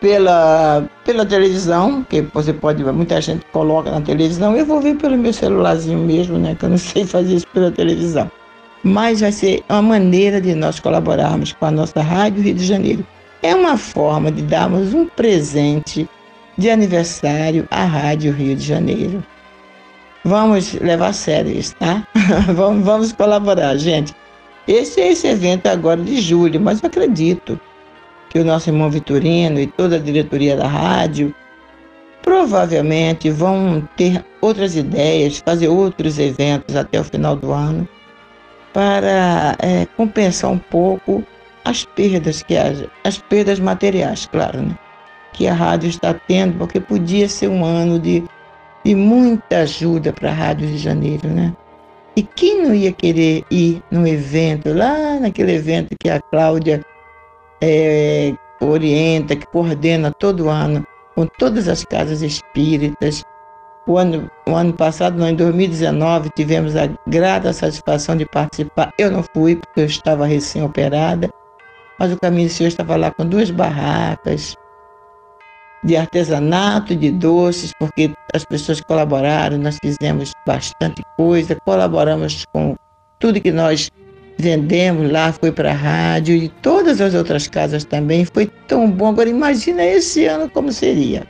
[0.00, 5.18] pela, pela televisão, que você pode, muita gente coloca na televisão, eu vou ver pelo
[5.18, 8.30] meu celularzinho mesmo, né, que eu não sei fazer isso pela televisão.
[8.82, 13.06] Mas vai ser uma maneira de nós colaborarmos com a nossa Rádio Rio de Janeiro.
[13.42, 16.08] É uma forma de darmos um presente
[16.56, 19.22] de aniversário à Rádio Rio de Janeiro.
[20.24, 22.06] Vamos levar a sério isso, tá?
[22.54, 24.14] vamos, vamos colaborar, gente.
[24.66, 27.58] Esse é esse evento agora de julho, mas eu acredito
[28.28, 31.34] que o nosso irmão Vitorino e toda a diretoria da rádio
[32.22, 37.88] provavelmente vão ter outras ideias, fazer outros eventos até o final do ano
[38.78, 41.24] para é, compensar um pouco
[41.64, 44.78] as perdas que haja, as perdas materiais, claro, né?
[45.32, 48.22] que a rádio está tendo, porque podia ser um ano de,
[48.84, 51.52] de muita ajuda para a Rádio de Janeiro, né?
[52.14, 56.80] E quem não ia querer ir num evento, lá naquele evento que a Cláudia
[57.60, 60.86] é, orienta, que coordena todo ano,
[61.16, 63.24] com todas as casas espíritas.
[63.88, 68.92] O ano, o ano passado, não, em 2019, tivemos a grata satisfação de participar.
[68.98, 71.30] Eu não fui, porque eu estava recém-operada,
[71.98, 74.54] mas o Caminho do Senhor estava lá com duas barracas,
[75.82, 82.76] de artesanato, de doces, porque as pessoas colaboraram, nós fizemos bastante coisa, colaboramos com
[83.18, 83.90] tudo que nós
[84.38, 89.08] vendemos lá, foi para a rádio e todas as outras casas também, foi tão bom.
[89.08, 91.26] Agora imagina esse ano como seria.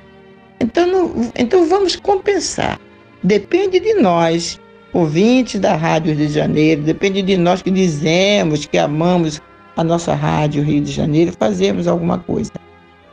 [0.69, 2.79] Então, não, então vamos compensar.
[3.23, 4.61] Depende de nós,
[4.93, 9.41] ouvintes da Rádio Rio de Janeiro, depende de nós que dizemos que amamos
[9.79, 12.53] a nossa Rádio Rio de Janeiro, fazermos alguma coisa.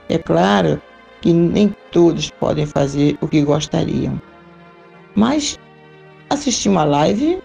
[0.10, 0.82] É claro
[1.22, 4.22] que nem todos podem fazer o que gostariam.
[5.16, 5.58] Mas
[6.30, 7.40] assistir uma live,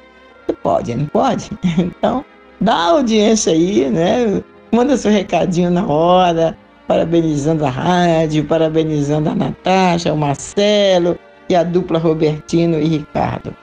[0.45, 1.51] você pode, não pode?
[1.79, 2.25] Então,
[2.61, 4.43] dá audiência aí, né?
[4.73, 6.59] Manda seu recadinho na hora,
[6.91, 11.17] parabenizando a rádio, parabenizando a Natasha, o Marcelo
[11.49, 13.55] e a dupla Robertino e Ricardo.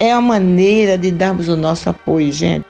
[0.00, 2.66] É a maneira de darmos o nosso apoio, gente.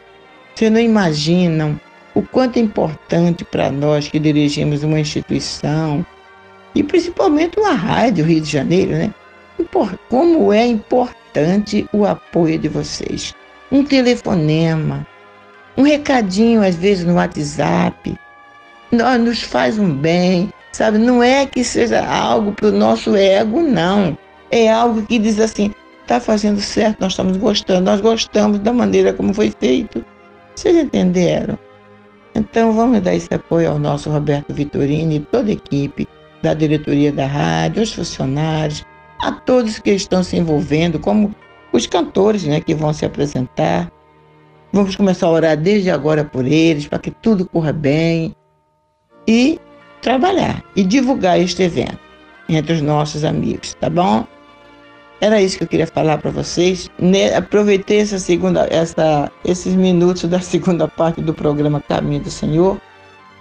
[0.55, 1.81] Vocês não imaginam
[2.15, 6.05] o quanto é importante para nós que dirigimos uma instituição,
[6.75, 9.15] e principalmente uma rádio Rio de Janeiro, né?
[10.11, 13.35] Como é importante o apoio de vocês.
[13.73, 15.07] Um telefonema,
[15.75, 18.15] um recadinho às vezes no WhatsApp,
[18.93, 20.99] nos faz um bem, sabe?
[20.99, 24.17] Não é que seja algo para o nosso ego, não.
[24.51, 25.73] É algo que diz assim,
[26.03, 30.05] está fazendo certo, nós estamos gostando, nós gostamos da maneira como foi feito.
[30.55, 31.59] Vocês entenderam?
[32.35, 36.07] Então vamos dar esse apoio ao nosso Roberto Vitorino e toda a equipe
[36.43, 38.85] da diretoria da rádio, os funcionários,
[39.21, 41.35] a todos que estão se envolvendo, como
[41.73, 43.91] os cantores né, que vão se apresentar.
[44.73, 48.36] Vamos começar a orar desde agora por eles, para que tudo corra bem
[49.27, 49.59] e
[50.01, 51.99] trabalhar e divulgar este evento
[52.49, 54.27] entre os nossos amigos, tá bom?
[55.21, 56.91] Era isso que eu queria falar para vocês.
[57.37, 62.81] Aproveitei essa segunda, essa, esses minutos da segunda parte do programa Caminho do Senhor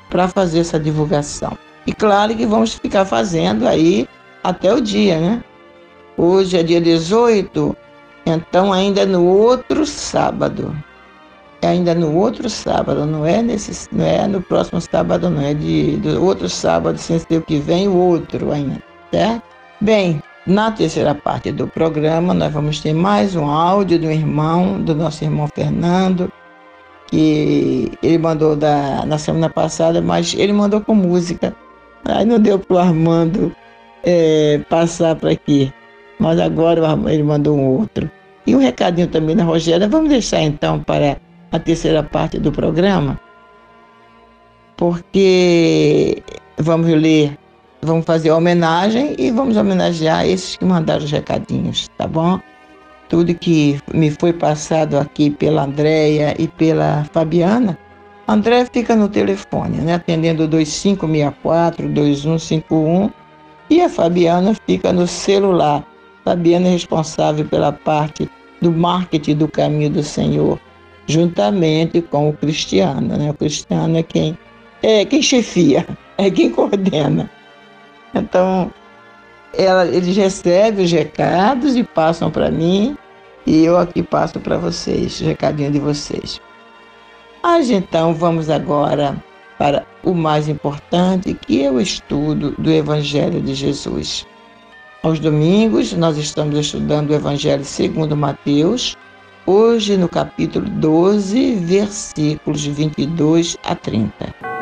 [0.10, 1.58] para fazer essa divulgação.
[1.86, 4.08] E claro que vamos ficar fazendo aí
[4.44, 5.44] até o dia, né?
[6.18, 7.76] Hoje é dia 18,
[8.26, 10.76] então ainda é no outro sábado.
[11.66, 15.51] É ainda no outro sábado, não é nesse, não é no próximo sábado, não é
[15.51, 18.80] de do outro sábado, sem ser o que vem, o outro ainda,
[19.11, 19.41] certo?
[19.82, 24.93] Bem, na terceira parte do programa, nós vamos ter mais um áudio do irmão, do
[24.93, 26.32] nosso irmão Fernando,
[27.07, 31.55] que ele mandou da, na semana passada, mas ele mandou com música.
[32.05, 33.55] Aí não deu para o Armando
[34.03, 35.74] é, passar para aqui.
[36.20, 38.07] Mas agora ele mandou um outro.
[38.45, 39.88] E um recadinho também da Rogéria.
[39.88, 41.24] Vamos deixar então para
[41.56, 43.20] a terceira parte do programa,
[44.78, 46.24] porque
[46.58, 47.38] vamos ler
[47.86, 52.39] Vamos fazer homenagem e vamos homenagear esses que mandaram os recadinhos, tá bom?
[53.08, 57.78] Tudo que me foi passado aqui pela Andréia e pela Fabiana,
[58.28, 63.12] André fica no telefone, né, atendendo 2564-2151
[63.70, 65.86] e a Fabiana fica no celular.
[66.24, 68.28] Fabiana é responsável pela parte
[68.60, 70.60] do marketing do caminho do Senhor,
[71.08, 73.18] juntamente com o Cristiano.
[73.18, 73.30] Né?
[73.30, 74.38] O Cristiano é quem,
[74.82, 75.86] é quem chefia,
[76.18, 77.30] é quem coordena.
[78.14, 78.72] Então,
[79.53, 82.97] ela, eles recebem os recados e passam para mim,
[83.45, 86.41] e eu aqui passo para vocês, o recadinho de vocês.
[87.43, 89.16] Mas então vamos agora
[89.58, 94.26] para o mais importante, que é o estudo do Evangelho de Jesus.
[95.03, 98.97] Aos domingos, nós estamos estudando o Evangelho segundo Mateus,
[99.46, 104.55] hoje no capítulo 12, versículos 22 a 30.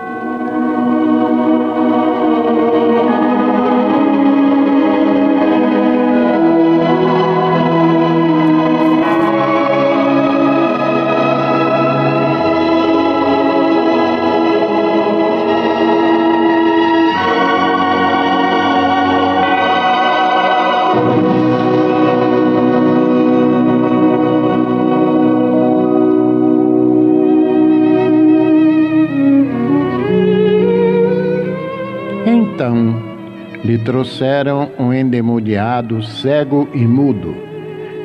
[34.23, 37.35] Trouxeram um endemoniado cego e mudo,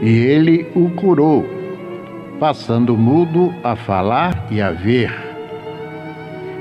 [0.02, 1.46] e ele o curou,
[2.40, 5.12] passando mudo a falar e a ver.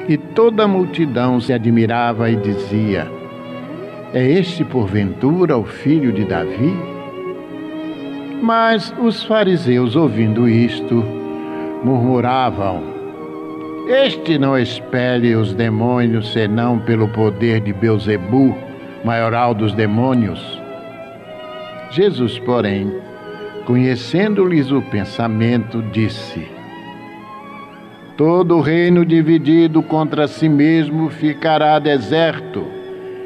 [0.08, 3.08] E toda a multidão se admirava e dizia:
[4.14, 6.76] É este porventura o filho de Davi?
[8.44, 11.04] Mas os fariseus, ouvindo isto,
[11.84, 12.84] murmuravam:
[13.88, 18.67] Este não expele os demônios senão pelo poder de Beuzebu,
[19.04, 20.40] maioral dos demônios.
[21.92, 22.94] Jesus, porém,
[23.66, 26.48] conhecendo-lhes o pensamento, disse:
[28.16, 32.66] Todo reino dividido contra si mesmo ficará deserto,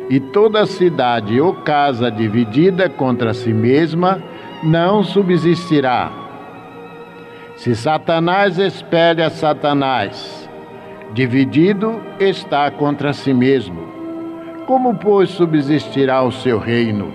[0.09, 4.21] e toda cidade ou casa dividida contra si mesma
[4.63, 6.11] não subsistirá.
[7.55, 10.49] Se Satanás espelha Satanás,
[11.13, 13.90] dividido está contra si mesmo
[14.65, 17.11] como, pois, subsistirá o seu reino?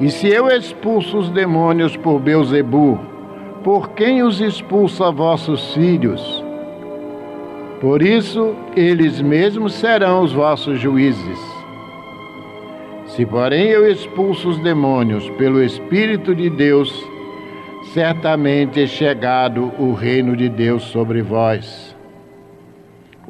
[0.00, 2.98] E se eu expulso os demônios por Beuzebu,
[3.62, 6.42] por quem os expulsa vossos filhos?
[7.80, 11.38] Por isso, eles mesmos serão os vossos juízes.
[13.06, 16.90] Se, porém, eu expulso os demônios pelo Espírito de Deus,
[17.92, 21.89] certamente é chegado o reino de Deus sobre vós.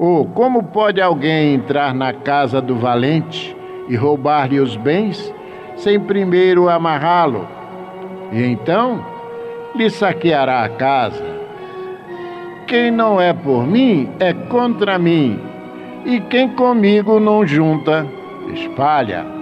[0.03, 3.55] Ou como pode alguém entrar na casa do valente
[3.87, 5.31] e roubar-lhe os bens,
[5.77, 7.47] sem primeiro amarrá-lo?
[8.33, 9.05] E então
[9.75, 11.23] lhe saqueará a casa.
[12.67, 15.39] Quem não é por mim é contra mim,
[16.07, 18.07] e quem comigo não junta,
[18.55, 19.39] espalha.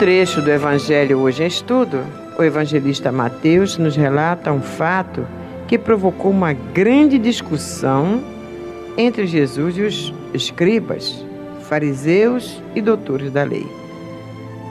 [0.00, 2.02] Trecho do Evangelho hoje em estudo,
[2.38, 5.26] o evangelista Mateus nos relata um fato
[5.68, 8.22] que provocou uma grande discussão
[8.96, 11.22] entre Jesus e os escribas,
[11.68, 13.66] fariseus e doutores da lei.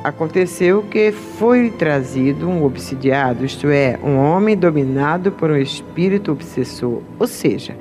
[0.03, 7.03] Aconteceu que foi trazido um obsidiado, isto é, um homem dominado por um espírito obsessor,
[7.19, 7.75] ou seja,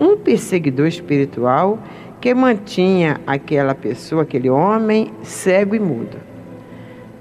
[0.00, 1.78] um perseguidor espiritual
[2.22, 6.25] que mantinha aquela pessoa, aquele homem, cego e mudo.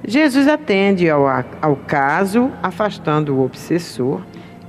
[0.07, 1.25] Jesus atende ao,
[1.61, 4.21] ao caso, afastando o obsessor,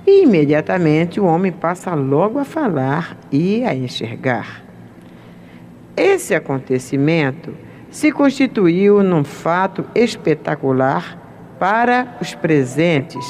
[0.07, 4.63] e imediatamente o homem passa logo a falar e a enxergar.
[5.97, 7.55] Esse acontecimento
[7.91, 11.19] se constituiu num fato espetacular
[11.59, 13.25] para os presentes,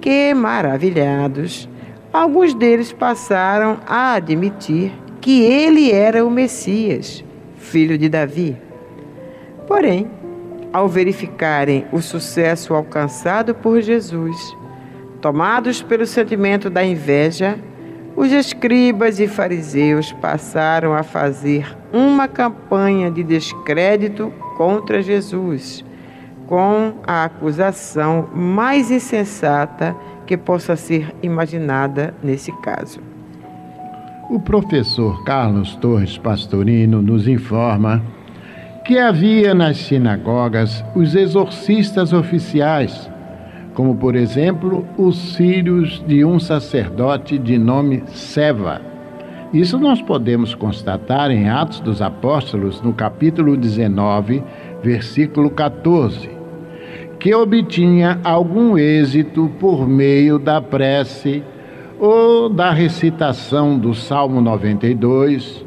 [0.00, 1.68] que, maravilhados,
[2.12, 7.22] alguns deles passaram a admitir que ele era o Messias,
[7.56, 8.56] filho de Davi.
[9.66, 10.10] Porém,
[10.72, 14.56] ao verificarem o sucesso alcançado por Jesus,
[15.20, 17.58] tomados pelo sentimento da inveja,
[18.16, 25.84] os escribas e fariseus passaram a fazer uma campanha de descrédito contra Jesus,
[26.46, 29.96] com a acusação mais insensata
[30.26, 33.00] que possa ser imaginada nesse caso.
[34.28, 38.02] O professor Carlos Torres Pastorino nos informa
[38.84, 43.10] que havia nas sinagogas os exorcistas oficiais,
[43.74, 48.80] como por exemplo os filhos de um sacerdote de nome Seva.
[49.52, 54.42] Isso nós podemos constatar em Atos dos Apóstolos, no capítulo 19,
[54.82, 56.30] versículo 14,
[57.18, 61.42] que obtinha algum êxito por meio da prece
[61.98, 65.66] ou da recitação do Salmo 92,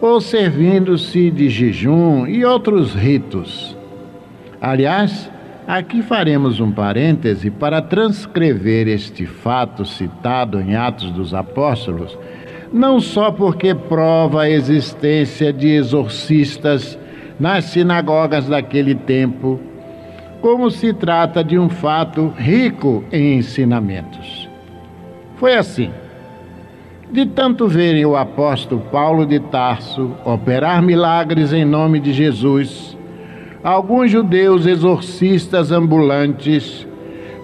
[0.00, 3.76] ou servindo-se de jejum e outros ritos.
[4.60, 5.30] Aliás,
[5.66, 12.16] aqui faremos um parêntese para transcrever este fato citado em Atos dos Apóstolos,
[12.72, 16.98] não só porque prova a existência de exorcistas
[17.38, 19.60] nas sinagogas daquele tempo,
[20.40, 24.48] como se trata de um fato rico em ensinamentos.
[25.36, 25.90] Foi assim.
[27.10, 32.98] De tanto verem o apóstolo Paulo de Tarso operar milagres em nome de Jesus,
[33.64, 36.86] alguns judeus exorcistas ambulantes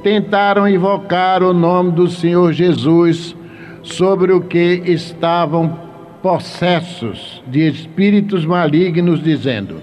[0.02, 3.34] tentaram invocar o nome do Senhor Jesus
[3.82, 5.78] sobre o que estavam
[6.22, 9.76] possessos de espíritos malignos, dizendo: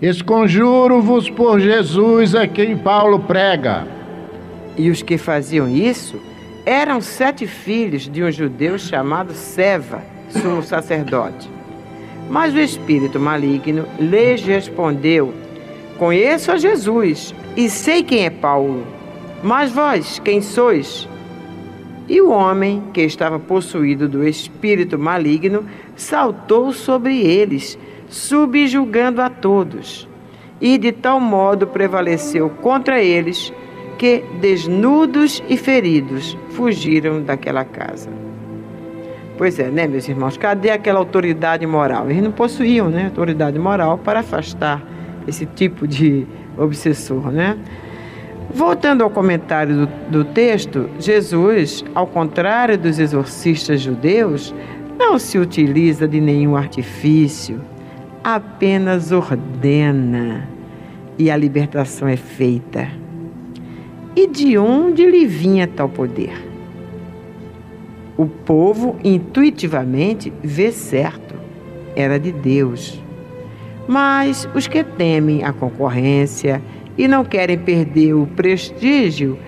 [0.00, 3.86] Esconjuro-vos por Jesus a quem Paulo prega.
[4.76, 6.20] E os que faziam isso
[6.70, 11.50] eram sete filhos de um judeu chamado Seva, sumo sacerdote.
[12.30, 15.34] Mas o espírito maligno lhes respondeu:
[15.98, 18.86] Conheço a Jesus e sei quem é Paulo.
[19.42, 21.08] Mas vós, quem sois?
[22.08, 25.66] E o homem, que estava possuído do espírito maligno,
[25.96, 27.76] saltou sobre eles,
[28.08, 30.08] subjugando a todos.
[30.60, 33.52] E de tal modo prevaleceu contra eles
[34.00, 38.08] que, desnudos e feridos, fugiram daquela casa.
[39.36, 40.38] Pois é, né, meus irmãos?
[40.38, 42.10] Cadê aquela autoridade moral?
[42.10, 44.82] Eles não possuíam né, autoridade moral para afastar
[45.28, 46.26] esse tipo de
[46.56, 47.58] obsessor, né?
[48.54, 54.54] Voltando ao comentário do, do texto, Jesus, ao contrário dos exorcistas judeus,
[54.98, 57.60] não se utiliza de nenhum artifício,
[58.24, 60.48] apenas ordena
[61.18, 62.88] e a libertação é feita.
[64.14, 66.50] E de onde lhe vinha tal poder?
[68.16, 71.34] O povo intuitivamente vê certo,
[71.94, 73.00] era de Deus.
[73.86, 76.60] Mas os que temem a concorrência
[76.98, 79.38] e não querem perder o prestígio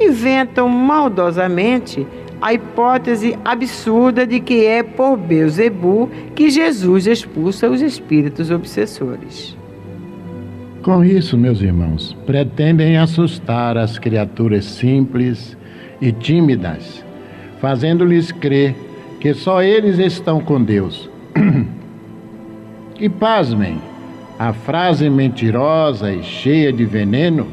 [0.00, 2.06] inventam maldosamente
[2.40, 9.56] a hipótese absurda de que é por Beuzebu que Jesus expulsa os espíritos obsessores.
[10.82, 15.56] Com isso, meus irmãos, pretendem assustar as criaturas simples
[16.00, 17.04] e tímidas,
[17.60, 18.74] fazendo-lhes crer
[19.20, 21.08] que só eles estão com Deus.
[22.98, 23.80] e pasmem,
[24.36, 27.46] a frase mentirosa e cheia de veneno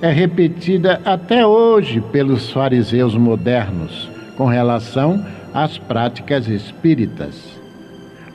[0.00, 7.57] é repetida até hoje pelos fariseus modernos com relação às práticas espíritas.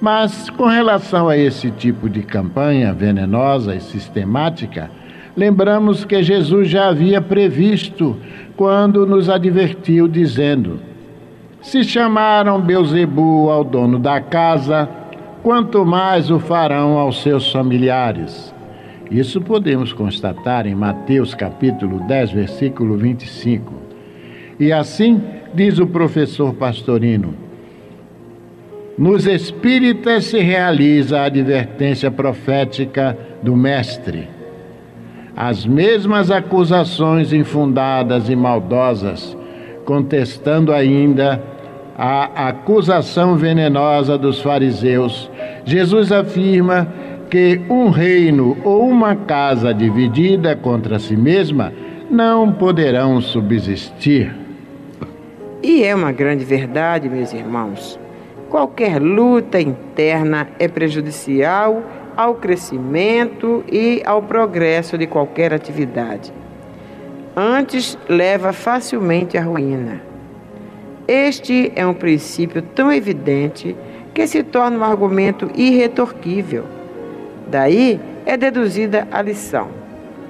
[0.04, 4.92] Mas com relação a esse tipo de campanha venenosa e sistemática,
[5.34, 8.18] lembramos que Jesus já havia previsto
[8.58, 10.82] quando nos advertiu dizendo:
[11.62, 14.90] Se chamaram Beuzebu ao dono da casa,
[15.42, 18.54] quanto mais o farão aos seus familiares.
[19.10, 23.74] Isso podemos constatar em Mateus capítulo 10, versículo 25.
[24.60, 25.24] E assim
[25.54, 27.43] diz o professor Pastorino:
[28.98, 34.28] Nos espíritas se realiza a advertência profética do Mestre.
[35.36, 39.36] As mesmas acusações infundadas e maldosas,
[39.84, 41.42] contestando ainda
[41.98, 45.30] a acusação venenosa dos fariseus,
[45.66, 46.88] Jesus afirma
[47.32, 51.74] que um reino ou uma casa dividida contra si mesma
[52.12, 54.32] não poderão subsistir.
[55.64, 58.03] E é uma grande verdade, meus irmãos.
[58.54, 61.82] Qualquer luta interna é prejudicial
[62.16, 66.32] ao crescimento e ao progresso de qualquer atividade.
[67.36, 70.04] Antes, leva facilmente à ruína.
[71.08, 73.76] Este é um princípio tão evidente
[74.14, 76.66] que se torna um argumento irretorquível.
[77.48, 79.70] Daí é deduzida a lição.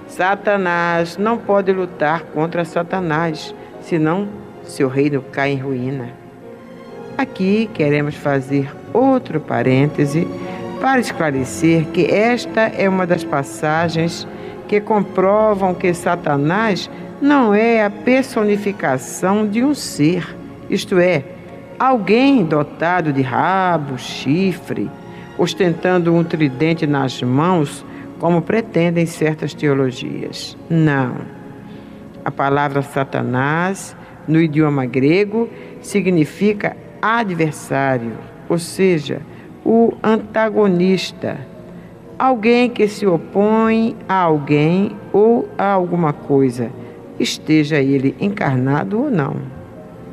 [0.07, 4.29] Satanás não pode lutar contra Satanás, senão
[4.63, 6.22] seu reino cai em ruína.
[7.17, 10.27] Aqui queremos fazer outro parêntese
[10.81, 14.27] para esclarecer que esta é uma das passagens
[14.67, 16.89] que comprovam que Satanás
[17.21, 20.35] não é a personificação de um ser,
[20.69, 21.23] isto é,
[21.79, 24.89] alguém dotado de rabo, chifre,
[25.37, 27.85] ostentando um tridente nas mãos,
[28.19, 30.57] como pretendem certas teologias.
[30.69, 31.17] Não.
[32.25, 33.95] A palavra Satanás,
[34.27, 35.49] no idioma grego,
[35.81, 38.13] significa adversário,
[38.47, 39.21] ou seja,
[39.65, 41.37] o antagonista,
[42.17, 46.71] alguém que se opõe a alguém ou a alguma coisa,
[47.19, 49.35] esteja ele encarnado ou não.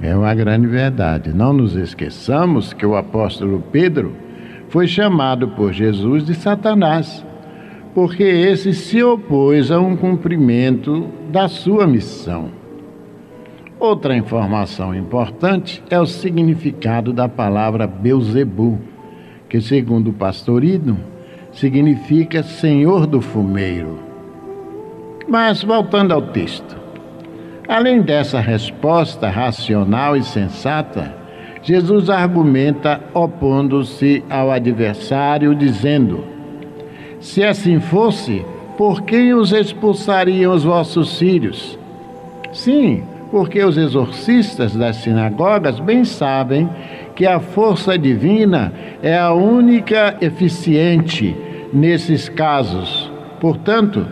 [0.03, 1.33] É uma grande verdade.
[1.33, 4.13] Não nos esqueçamos que o apóstolo Pedro
[4.69, 7.25] foi chamado por Jesus de Satanás,
[7.95, 12.60] porque esse se opôs a um cumprimento da sua missão.
[13.81, 18.79] Outra informação importante é o significado da palavra Beuzebu,
[19.49, 21.01] que, segundo o pastorino,
[21.51, 23.99] significa Senhor do Fumeiro.
[25.27, 26.77] Mas, voltando ao texto,
[27.67, 31.17] além dessa resposta racional e sensata,
[31.63, 36.23] Jesus argumenta opondo-se ao adversário, dizendo:
[37.19, 38.45] Se assim fosse,
[38.77, 41.79] por quem os expulsariam os vossos filhos?
[42.53, 46.69] Sim, porque os exorcistas das sinagogas bem sabem
[47.15, 48.73] que a força divina
[49.03, 51.37] é a única eficiente
[51.73, 53.11] nesses casos.
[53.41, 54.05] Portanto,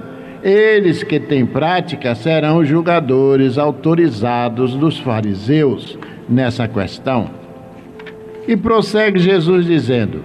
[0.42, 5.98] eles que têm prática serão julgadores autorizados dos fariseus
[6.28, 7.28] nessa questão.
[8.46, 10.22] E prossegue Jesus dizendo: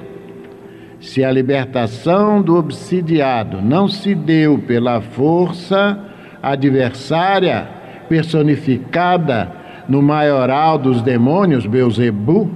[1.00, 6.00] Se a libertação do obsidiado não se deu pela força
[6.42, 9.52] adversária personificada
[9.88, 12.50] no maioral dos demônios, Beuzebu,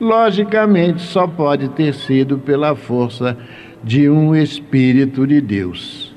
[0.00, 3.36] logicamente só pode ter sido pela força
[3.82, 6.14] de um Espírito de Deus.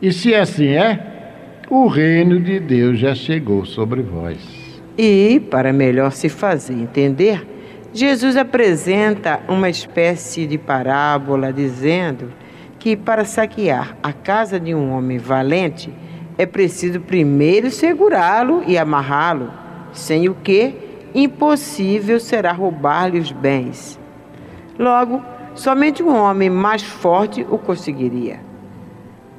[0.00, 4.38] E se assim é, o reino de Deus já chegou sobre vós.
[4.96, 7.46] E, para melhor se fazer entender,
[7.92, 12.32] Jesus apresenta uma espécie de parábola dizendo
[12.78, 15.92] que para saquear a casa de um homem valente
[16.38, 19.50] é preciso primeiro segurá-lo e amarrá-lo,
[19.92, 20.72] sem o que
[21.12, 23.98] impossível será roubar-lhe os bens.
[24.78, 25.20] Logo,
[25.54, 28.46] somente um homem mais forte o conseguiria.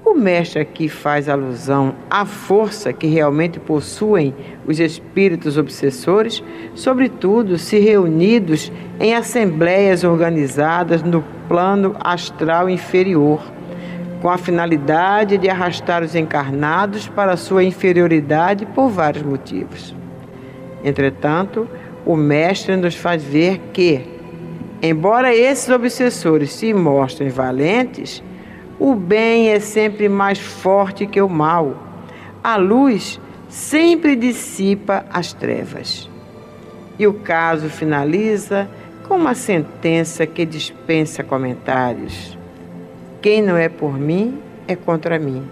[0.03, 4.33] O mestre aqui faz alusão à força que realmente possuem
[4.65, 6.43] os espíritos obsessores,
[6.73, 13.39] sobretudo se reunidos em assembleias organizadas no plano astral inferior,
[14.21, 19.95] com a finalidade de arrastar os encarnados para sua inferioridade por vários motivos.
[20.83, 21.67] Entretanto,
[22.05, 24.01] o mestre nos faz ver que,
[24.81, 28.23] embora esses obsessores se mostrem valentes,
[28.79, 31.75] o bem é sempre mais forte que o mal.
[32.43, 36.09] A luz sempre dissipa as trevas.
[36.97, 38.69] E o caso finaliza
[39.07, 42.38] com uma sentença que dispensa comentários.
[43.21, 45.43] Quem não é por mim é contra mim,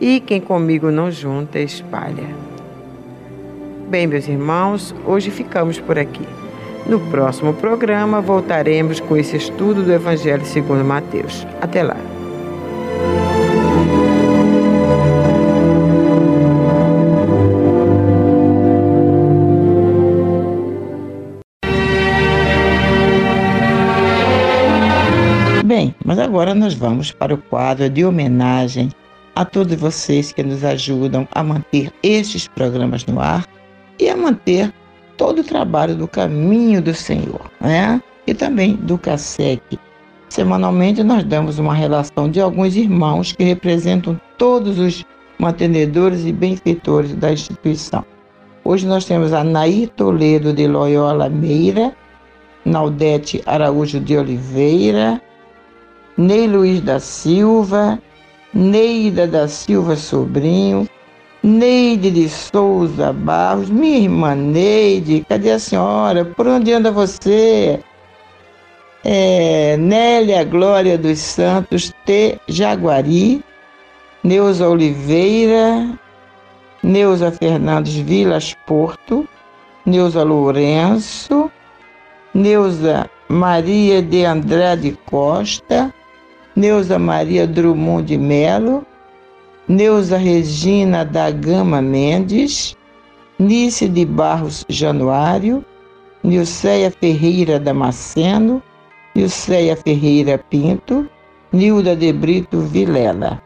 [0.00, 2.24] e quem comigo não junta espalha.
[3.88, 6.26] Bem, meus irmãos, hoje ficamos por aqui.
[6.86, 11.46] No próximo programa voltaremos com esse estudo do Evangelho segundo Mateus.
[11.60, 12.17] Até lá.
[26.28, 28.90] Agora nós vamos para o quadro de homenagem
[29.34, 33.46] a todos vocês que nos ajudam a manter estes programas no ar
[33.98, 34.70] e a manter
[35.16, 38.02] todo o trabalho do caminho do Senhor, né?
[38.26, 39.78] E também do CASEC.
[40.28, 45.06] Semanalmente nós damos uma relação de alguns irmãos que representam todos os
[45.38, 48.04] mantenedores e benfeitores da instituição.
[48.62, 51.96] Hoje nós temos a Nair Toledo de Loyola Meira,
[52.66, 55.22] Naudete Araújo de Oliveira,
[56.18, 57.96] Ney Luiz da Silva,
[58.52, 60.88] Neida da Silva Sobrinho,
[61.44, 66.24] Neide de Souza Barros, minha irmã Neide, cadê a senhora?
[66.24, 67.78] Por onde anda você?
[69.04, 72.36] É, Nélia Glória dos Santos T.
[72.48, 73.40] Jaguari,
[74.24, 75.88] Neuza Oliveira,
[76.82, 79.24] Neuza Fernandes Vilas Porto,
[79.86, 81.48] Neuza Lourenço,
[82.34, 85.94] Neuza Maria de Andrade Costa,
[86.58, 88.84] Neuza Maria Drummond de Melo,
[89.68, 92.76] Neuza Regina da Gama Mendes,
[93.38, 95.64] Nice de Barros Januário,
[96.24, 98.60] Nilceia Ferreira Damasceno,
[99.14, 101.08] Nilceia Ferreira Pinto,
[101.52, 103.40] Nilda de Brito Vilela.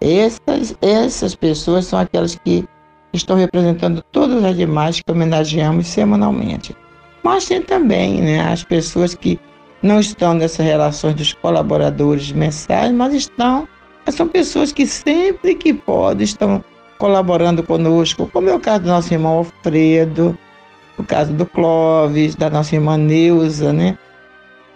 [0.00, 2.64] Essas, essas pessoas são aquelas que
[3.12, 6.76] estão representando todas as demais que homenageamos semanalmente.
[7.24, 9.40] Mas tem também né, as pessoas que
[9.82, 13.68] não estão nessas relações dos colaboradores mensais, mas estão,
[14.08, 16.64] são pessoas que sempre que podem estão
[16.98, 20.36] colaborando conosco, como é o caso do nosso irmão Alfredo,
[20.98, 23.96] o caso do Clóvis, da nossa irmã Neuza, né?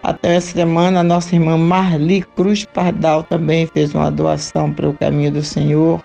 [0.01, 4.93] Até essa semana, a nossa irmã Marli Cruz Pardal também fez uma doação para o
[4.93, 6.01] caminho do Senhor.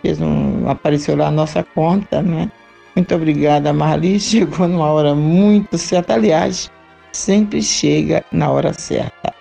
[0.00, 2.50] Fez um, apareceu lá a nossa conta, né?
[2.96, 4.16] Muito obrigada, Marli.
[4.20, 6.14] Chegou numa hora muito certa.
[6.14, 6.70] Aliás,
[7.12, 9.34] sempre chega na hora certa.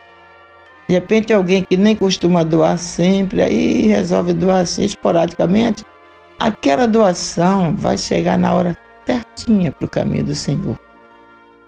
[0.87, 5.85] De repente, alguém que nem costuma doar sempre, aí resolve doar assim esporadicamente,
[6.37, 10.77] aquela doação vai chegar na hora certinha para o caminho do Senhor.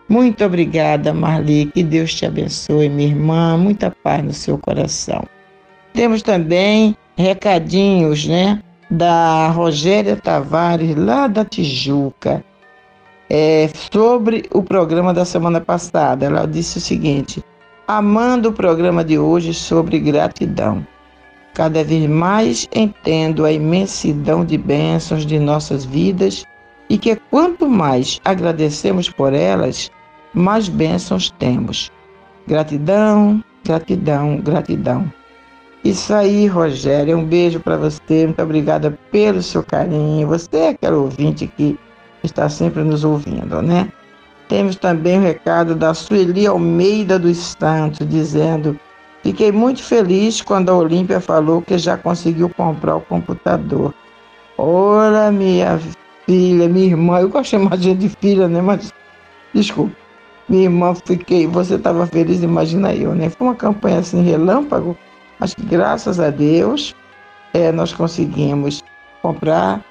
[0.09, 1.67] Muito obrigada, Marli.
[1.67, 3.57] Que Deus te abençoe, minha irmã.
[3.57, 5.23] Muita paz no seu coração.
[5.93, 8.61] Temos também recadinhos, né?
[8.89, 12.43] Da Rogéria Tavares, lá da Tijuca,
[13.29, 16.25] é, sobre o programa da semana passada.
[16.25, 17.43] Ela disse o seguinte:
[17.87, 20.85] amando o programa de hoje sobre gratidão.
[21.53, 26.45] Cada vez mais entendo a imensidão de bênçãos de nossas vidas
[26.89, 29.91] e que quanto mais agradecemos por elas,
[30.33, 31.91] mais bênçãos temos.
[32.47, 35.11] Gratidão, gratidão, gratidão.
[35.83, 37.17] Isso aí, Rogério.
[37.17, 38.25] Um beijo para você.
[38.25, 40.27] Muito obrigada pelo seu carinho.
[40.27, 41.77] Você é aquele ouvinte que
[42.23, 43.91] está sempre nos ouvindo, né?
[44.47, 48.79] Temos também o recado da Sueli Almeida dos Santos, dizendo:
[49.23, 53.93] Fiquei muito feliz quando a Olímpia falou que já conseguiu comprar o computador.
[54.57, 55.79] Ora, minha
[56.25, 58.61] filha, minha irmã, eu gosto de chamar de filha, né?
[58.61, 58.93] Mas,
[59.53, 59.95] desculpa.
[60.49, 63.29] Minha irmã, fiquei, você estava feliz, imagina eu, né?
[63.29, 64.97] Foi uma campanha assim, relâmpago.
[65.39, 66.93] Acho que graças a Deus
[67.53, 68.83] é, nós conseguimos
[69.21, 69.81] comprar.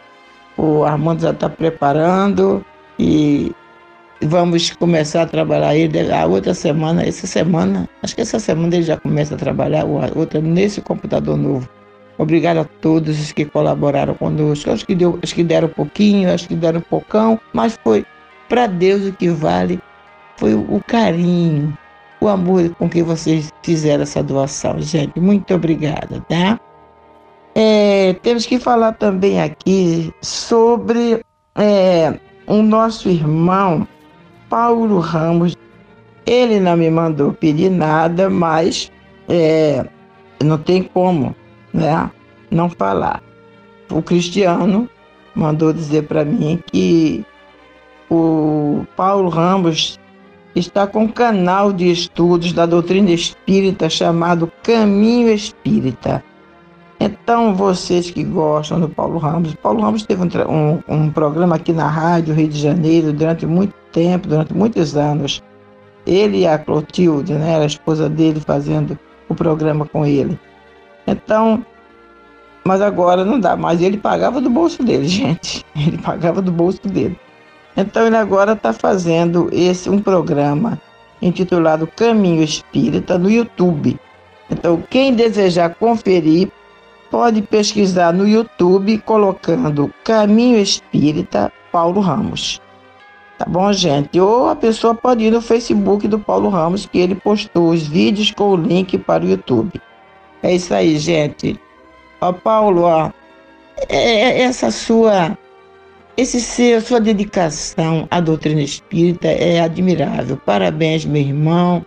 [0.56, 2.64] O Armando já está preparando
[2.98, 3.52] e
[4.20, 8.84] vamos começar a trabalhar ele a outra semana, essa semana, acho que essa semana ele
[8.84, 11.68] já começa a trabalhar, a outra nesse computador novo.
[12.18, 14.70] Obrigado a todos os que colaboraram conosco.
[14.70, 18.04] Acho que, deu, acho que deram pouquinho, acho que deram pocão, mas foi
[18.48, 19.80] para Deus o que vale
[20.42, 21.76] foi o carinho,
[22.20, 25.18] o amor com que vocês fizeram essa doação, gente.
[25.20, 26.58] Muito obrigada, tá?
[27.54, 31.22] É, temos que falar também aqui sobre
[31.54, 33.86] é, o nosso irmão
[34.48, 35.56] Paulo Ramos.
[36.24, 38.90] Ele não me mandou pedir nada, mas
[39.28, 39.84] é,
[40.42, 41.34] não tem como
[41.72, 42.10] né,
[42.50, 43.22] não falar.
[43.90, 44.88] O Cristiano
[45.34, 47.24] mandou dizer para mim que
[48.10, 49.98] o Paulo Ramos
[50.54, 56.22] está com um canal de estudos da doutrina espírita chamado Caminho Espírita.
[57.04, 61.72] Então, vocês que gostam do Paulo Ramos, Paulo Ramos teve um, um, um, programa aqui
[61.72, 65.42] na Rádio Rio de Janeiro durante muito tempo, durante muitos anos.
[66.06, 68.96] Ele e a Clotilde, né, a esposa dele, fazendo
[69.28, 70.38] o programa com ele.
[71.04, 71.66] Então,
[72.62, 73.82] mas agora não dá mais.
[73.82, 75.66] Ele pagava do bolso dele, gente.
[75.74, 77.18] Ele pagava do bolso dele.
[77.76, 80.80] Então ele agora está fazendo esse um programa
[81.20, 83.98] intitulado Caminho Espírita no YouTube.
[84.48, 86.48] Então quem desejar conferir
[87.12, 92.58] pode pesquisar no YouTube colocando Caminho Espírita Paulo Ramos.
[93.36, 94.18] Tá bom, gente?
[94.18, 98.30] Ou a pessoa pode ir no Facebook do Paulo Ramos, que ele postou os vídeos
[98.30, 99.78] com o link para o YouTube.
[100.42, 101.60] É isso aí, gente.
[102.18, 103.10] Ó, Paulo, ó,
[103.90, 105.36] é, é essa sua,
[106.16, 110.38] esse seu, sua dedicação à doutrina espírita é admirável.
[110.46, 111.84] Parabéns, meu irmão.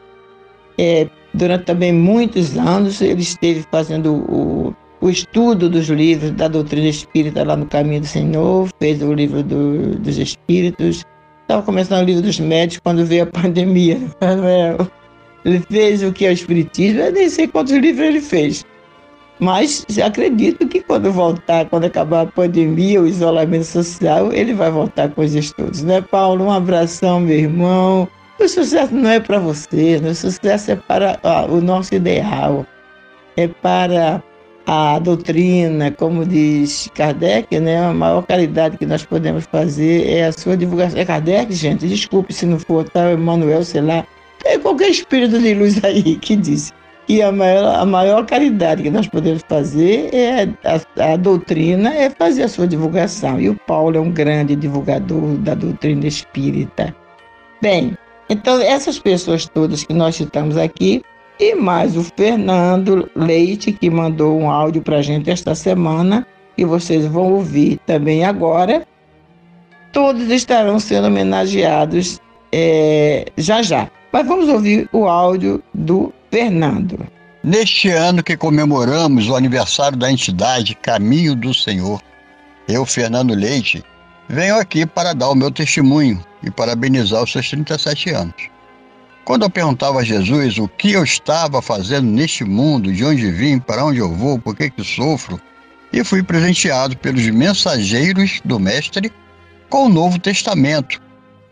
[0.78, 6.88] É, durante também muitos anos ele esteve fazendo o, o estudo dos livros da doutrina
[6.88, 11.06] espírita lá no Caminho do Senhor, fez o livro do, dos Espíritos,
[11.44, 14.00] estava começando o livro dos médicos quando veio a pandemia.
[15.46, 18.66] Ele fez o que é o Espiritismo, eu nem sei quantos livros ele fez.
[19.40, 25.10] Mas acredito que quando voltar, quando acabar a pandemia, o isolamento social, ele vai voltar
[25.12, 26.46] com os estudos, né, Paulo?
[26.46, 28.08] Um abração, meu irmão.
[28.40, 30.10] O sucesso não é para você, né?
[30.10, 32.66] o sucesso é para o nosso ideal,
[33.38, 34.24] é para
[34.68, 37.86] a doutrina, como diz Kardec, né?
[37.86, 41.00] A maior caridade que nós podemos fazer é a sua divulgação.
[41.00, 41.88] É Kardec, gente?
[41.88, 43.12] Desculpe se não for, tá?
[43.12, 44.06] Emmanuel, sei lá.
[44.44, 46.72] É qualquer espírito de luz aí que disse
[47.08, 52.10] que a maior, a maior caridade que nós podemos fazer é a, a doutrina, é
[52.10, 53.40] fazer a sua divulgação.
[53.40, 56.96] E o Paulo é um grande divulgador da doutrina espírita.
[57.62, 57.96] Bem,
[58.30, 61.04] então essas pessoas todas que nós citamos aqui
[61.40, 66.26] e mais o Fernando Leite, que mandou um áudio para a gente esta semana,
[66.58, 68.86] e vocês vão ouvir também agora.
[69.92, 72.20] Todos estarão sendo homenageados
[72.52, 73.90] é, já já.
[74.12, 76.98] Mas vamos ouvir o áudio do Fernando.
[77.44, 82.02] Neste ano que comemoramos o aniversário da entidade Caminho do Senhor,
[82.68, 83.84] eu, Fernando Leite,
[84.28, 88.55] venho aqui para dar o meu testemunho e parabenizar os seus 37 anos.
[89.26, 93.58] Quando eu perguntava a Jesus o que eu estava fazendo neste mundo, de onde vim,
[93.58, 95.42] para onde eu vou, por que, que sofro,
[95.92, 99.12] e fui presenteado pelos mensageiros do Mestre
[99.68, 101.02] com o Novo Testamento.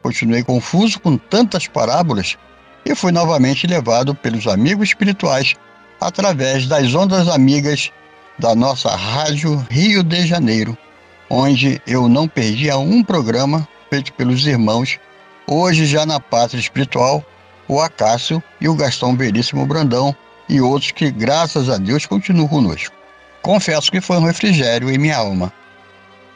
[0.04, 2.38] Continuei confuso com tantas parábolas
[2.86, 5.56] e fui novamente levado pelos amigos espirituais
[6.00, 7.92] através das ondas amigas
[8.38, 10.78] da nossa Rádio Rio de Janeiro,
[11.28, 15.00] onde eu não perdia um programa feito pelos irmãos,
[15.48, 17.26] hoje já na pátria espiritual
[17.68, 20.16] o Acácio e o Gastão Veríssimo Brandão
[20.50, 22.96] e outros que, graças a Deus, continuam conosco.
[23.42, 25.52] Confesso que foi um refrigério em minha alma.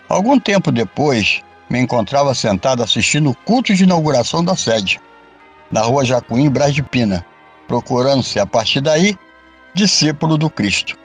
[0.10, 5.00] Algum tempo depois, me encontrava sentado assistindo o culto de inauguração da sede,
[5.72, 7.26] na rua Jacuim, Brás de Pina,
[7.68, 9.18] procurando-se, a partir daí,
[9.74, 10.98] discípulo do Cristo.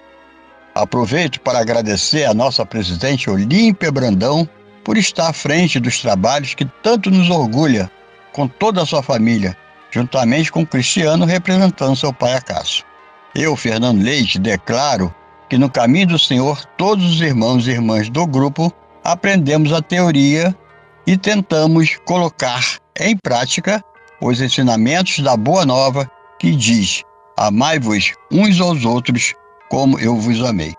[0.75, 4.49] Aproveito para agradecer a nossa presidente Olímpia Brandão
[4.85, 7.91] por estar à frente dos trabalhos que tanto nos orgulha,
[8.33, 9.57] com toda a sua família,
[9.93, 12.85] juntamente com Cristiano representando seu pai Acácio.
[13.35, 15.15] Eu, Fernando Leite, declaro
[15.49, 18.73] que no caminho do Senhor todos os irmãos e irmãs do grupo
[19.05, 20.57] aprendemos a teoria
[21.07, 23.85] e tentamos colocar em prática
[24.21, 27.03] os ensinamentos da Boa Nova que diz:
[27.37, 29.35] Amai-vos uns aos outros
[29.69, 30.75] como eu vos amei.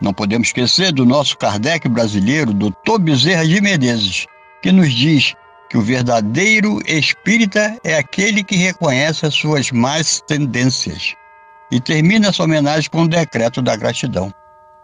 [0.00, 2.98] Não podemos esquecer do nosso Kardec brasileiro, Dr.
[3.00, 4.26] Bezerra de Menezes,
[4.62, 5.34] que nos diz
[5.68, 11.14] que o verdadeiro espírita é aquele que reconhece as suas más tendências.
[11.70, 14.32] E termina essa homenagem com o decreto da gratidão.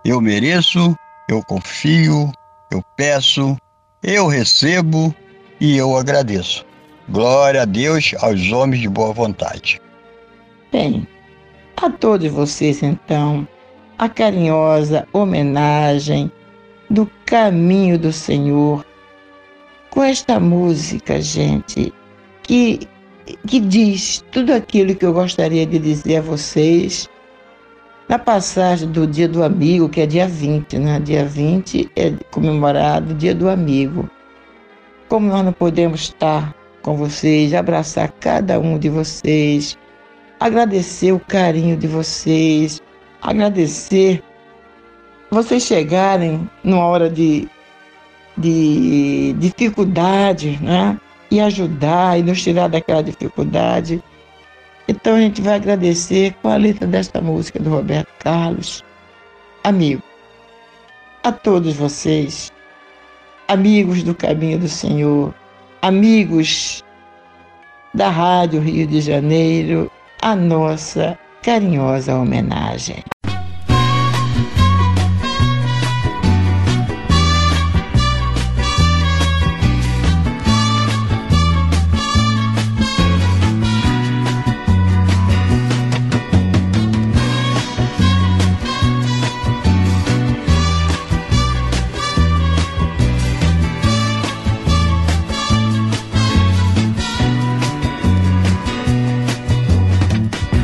[0.04, 0.94] Eu mereço,
[1.28, 2.30] eu confio,
[2.70, 3.56] eu peço,
[4.02, 5.14] eu recebo
[5.58, 6.66] e eu agradeço.
[7.08, 9.80] Glória a Deus aos homens de boa vontade.
[10.70, 11.06] Bem,
[11.76, 13.48] a todos vocês então,
[13.98, 16.30] a carinhosa homenagem
[16.90, 18.84] do caminho do Senhor
[19.94, 21.94] com esta música, gente,
[22.42, 22.80] que,
[23.46, 27.08] que diz tudo aquilo que eu gostaria de dizer a vocês
[28.08, 30.98] na passagem do Dia do Amigo, que é dia 20, né?
[30.98, 34.10] Dia 20 é comemorado o Dia do Amigo.
[35.08, 39.78] Como nós não podemos estar com vocês, abraçar cada um de vocês,
[40.40, 42.82] agradecer o carinho de vocês,
[43.22, 44.20] agradecer
[45.30, 47.48] vocês chegarem numa hora de
[48.36, 50.98] de dificuldade, né?
[51.30, 54.02] E ajudar e nos tirar daquela dificuldade.
[54.86, 58.84] Então a gente vai agradecer com a letra desta música do Roberto Carlos.
[59.62, 60.02] Amigo,
[61.22, 62.52] a todos vocês,
[63.48, 65.34] amigos do caminho do Senhor,
[65.80, 66.84] amigos
[67.94, 73.02] da Rádio Rio de Janeiro, a nossa carinhosa homenagem.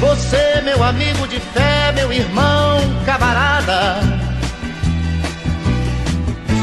[0.00, 4.00] Você, meu amigo de fé, meu irmão, camarada.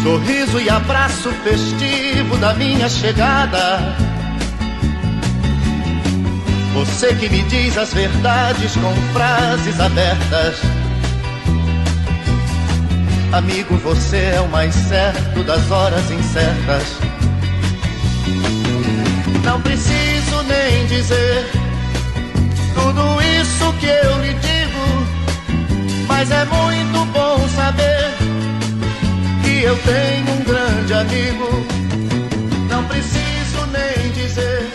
[0.03, 3.79] Sorriso e abraço festivo da minha chegada.
[6.73, 10.61] Você que me diz as verdades com frases abertas.
[13.31, 16.83] Amigo, você é o mais certo das horas incertas.
[19.43, 21.49] Não preciso nem dizer
[22.73, 23.12] tudo
[23.63, 28.11] isso que eu lhe digo, mas é muito bom saber
[29.41, 31.47] que eu tenho um grande amigo.
[32.69, 34.67] Não preciso nem dizer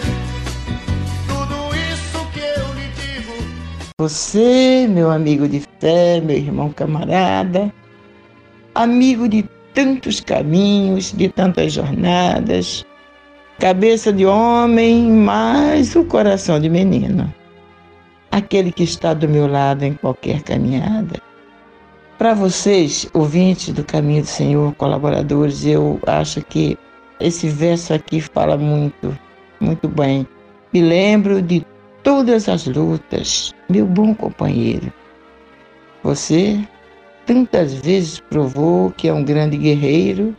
[1.26, 1.54] tudo
[1.92, 3.32] isso que eu lhe digo.
[3.98, 7.72] Você, meu amigo de fé, meu irmão camarada,
[8.74, 12.86] amigo de tantos caminhos, de tantas jornadas,
[13.58, 17.37] cabeça de homem, mas o coração de menino
[18.38, 21.20] aquele que está do meu lado em qualquer caminhada.
[22.16, 26.76] Para vocês, ouvintes do Caminho do Senhor, colaboradores, eu acho que
[27.20, 29.16] esse verso aqui fala muito,
[29.60, 30.26] muito bem.
[30.72, 31.64] Me lembro de
[32.02, 34.92] todas as lutas, meu bom companheiro.
[36.02, 36.58] Você
[37.26, 40.34] tantas vezes provou que é um grande guerreiro,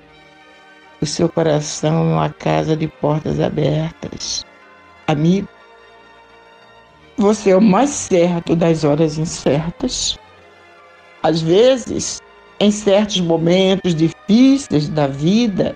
[1.00, 4.46] o seu coração é uma casa de portas abertas.
[5.08, 5.48] Amigo,
[7.22, 10.18] você é o mais certo das horas incertas.
[11.22, 12.22] Às vezes,
[12.60, 15.76] em certos momentos difíceis da vida,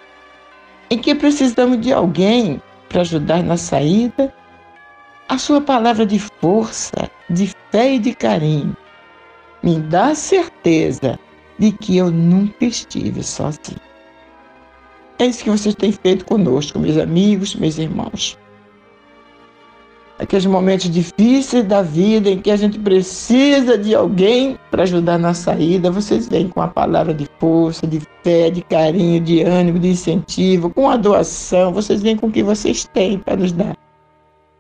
[0.90, 4.34] em que precisamos de alguém para ajudar na saída,
[5.28, 8.76] a sua palavra de força, de fé e de carinho
[9.62, 11.18] me dá a certeza
[11.58, 13.80] de que eu nunca estive sozinho.
[15.20, 18.38] É isso que vocês têm feito conosco, meus amigos, meus irmãos
[20.20, 25.34] aqueles momentos difíceis da vida em que a gente precisa de alguém para ajudar na
[25.34, 29.90] saída, vocês vêm com a palavra de força, de fé, de carinho, de ânimo, de
[29.90, 33.76] incentivo, com a doação, vocês vêm com o que vocês têm para nos dar.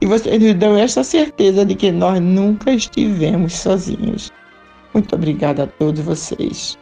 [0.01, 4.31] E vocês nos dão esta certeza de que nós nunca estivemos sozinhos.
[4.93, 6.77] Muito obrigada a todos vocês.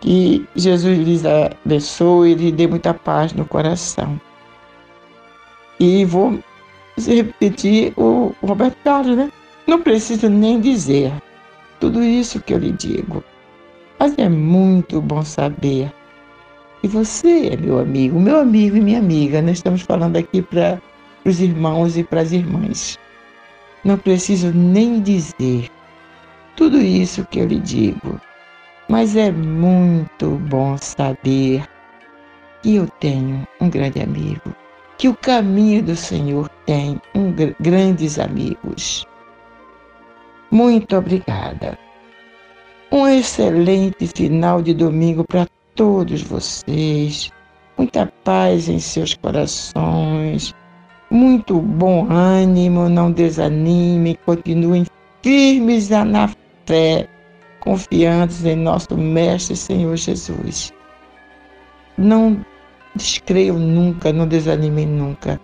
[0.00, 4.20] Que Jesus lhes abençoe e lhe dê muita paz no coração.
[5.78, 6.38] E vou
[6.98, 9.30] se repetir o Roberto Carlos, né?
[9.66, 11.12] Não preciso nem dizer
[11.78, 13.22] tudo isso que eu lhe digo.
[13.98, 15.92] Mas é muito bom saber
[16.80, 19.42] que você é meu amigo, meu amigo e minha amiga.
[19.42, 20.80] Nós estamos falando aqui para
[21.24, 22.98] os irmãos e para as irmãs.
[23.84, 25.70] Não preciso nem dizer
[26.56, 28.20] tudo isso que eu lhe digo,
[28.88, 31.66] mas é muito bom saber
[32.62, 34.54] que eu tenho um grande amigo
[35.00, 39.06] que o caminho do Senhor tem um, grandes amigos.
[40.50, 41.78] Muito obrigada.
[42.92, 47.32] Um excelente final de domingo para todos vocês.
[47.78, 50.54] Muita paz em seus corações.
[51.10, 54.84] Muito bom ânimo, não desanimem, continuem
[55.22, 56.28] firmes na
[56.66, 57.08] fé,
[57.60, 60.74] confiantes em nosso Mestre Senhor Jesus.
[61.96, 62.44] Não
[62.94, 65.40] descreiam nunca, não desanimem nunca.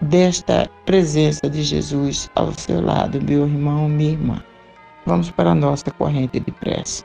[0.00, 4.42] desta presença de Jesus ao seu lado, meu irmão, minha irmã.
[5.04, 7.04] Vamos para a nossa corrente de prece.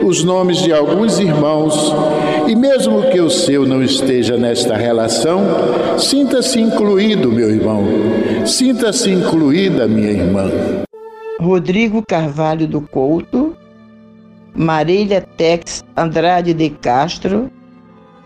[0.11, 1.93] os nomes de alguns irmãos
[2.45, 5.39] e, mesmo que o seu não esteja nesta relação,
[5.97, 7.85] sinta-se incluído, meu irmão,
[8.45, 10.51] sinta-se incluída, minha irmã.
[11.39, 13.55] Rodrigo Carvalho do Couto,
[14.53, 17.49] Marília Tex Andrade de Castro,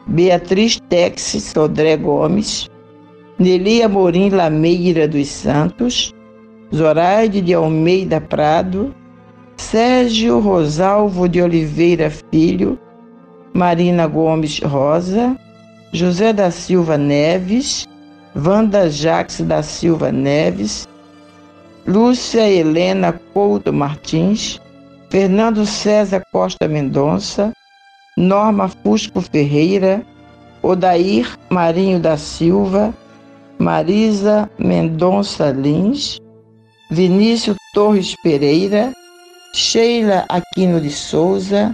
[0.07, 2.67] Beatriz Tex Sodré Gomes,
[3.37, 6.11] Nelia Morim Lameira dos Santos,
[6.73, 8.91] Zoraide de Almeida Prado,
[9.57, 12.77] Sérgio Rosalvo de Oliveira Filho,
[13.53, 15.35] Marina Gomes Rosa,
[15.93, 17.87] José da Silva Neves,
[18.35, 20.87] Wanda Jacques da Silva Neves,
[21.87, 24.59] Lúcia Helena Couto Martins,
[25.09, 27.53] Fernando César Costa Mendonça,
[28.17, 30.01] Norma Fusco Ferreira,
[30.61, 32.93] Odair Marinho da Silva,
[33.57, 36.19] Marisa Mendonça Lins,
[36.91, 38.91] Vinícius Torres Pereira,
[39.55, 41.73] Sheila Aquino de Souza,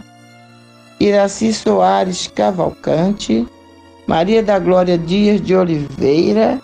[0.99, 3.47] Iraci Soares Cavalcante,
[4.05, 6.61] Maria da Glória Dias de Oliveira,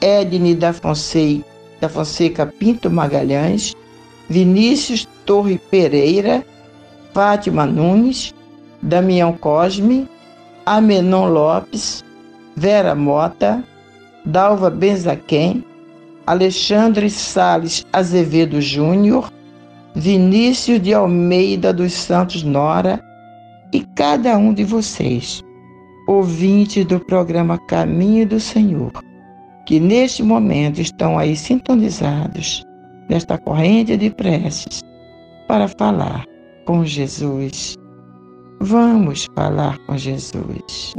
[0.00, 1.44] Edne da Fonseca,
[1.80, 3.76] da Fonseca Pinto Magalhães,
[4.28, 6.44] Vinícius Torre Pereira,
[7.14, 8.34] Fátima Nunes,
[8.82, 10.08] Damião Cosme,
[10.66, 12.04] Amenon Lopes,
[12.56, 13.62] Vera Mota,
[14.24, 15.64] Dalva Benzaquem,
[16.26, 19.30] Alexandre Sales Azevedo Júnior,
[19.94, 23.00] Vinícius de Almeida dos Santos Nora
[23.72, 25.42] e cada um de vocês,
[26.06, 28.92] ouvintes do programa Caminho do Senhor,
[29.66, 32.64] que neste momento estão aí sintonizados
[33.08, 34.82] nesta corrente de preces
[35.48, 36.24] para falar
[36.64, 37.74] com Jesus.
[38.60, 40.94] Vamos falar com Jesus.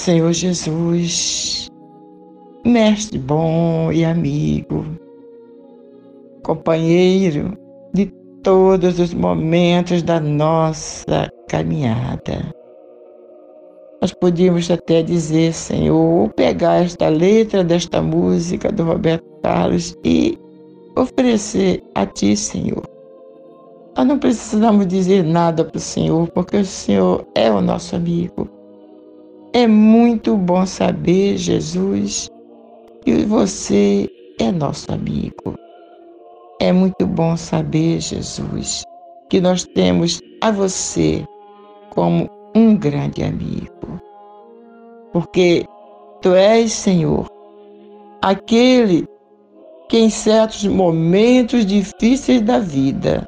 [0.00, 1.70] Senhor Jesus,
[2.64, 4.82] mestre bom e amigo,
[6.42, 7.52] companheiro
[7.92, 8.06] de
[8.42, 12.50] todos os momentos da nossa caminhada.
[14.00, 20.38] nós podíamos até dizer, Senhor, pegar esta letra desta música do Roberto Carlos e
[20.96, 22.88] oferecer a Ti, Senhor.
[23.94, 28.59] Nós não precisamos dizer nada para o Senhor, porque o Senhor é o nosso amigo.
[29.52, 32.30] É muito bom saber, Jesus,
[33.04, 34.08] que você
[34.38, 35.58] é nosso amigo.
[36.60, 38.84] É muito bom saber, Jesus,
[39.28, 41.26] que nós temos a você
[41.90, 44.00] como um grande amigo.
[45.12, 45.66] Porque
[46.22, 47.26] tu és, Senhor,
[48.22, 49.04] aquele
[49.88, 53.26] que em certos momentos difíceis da vida,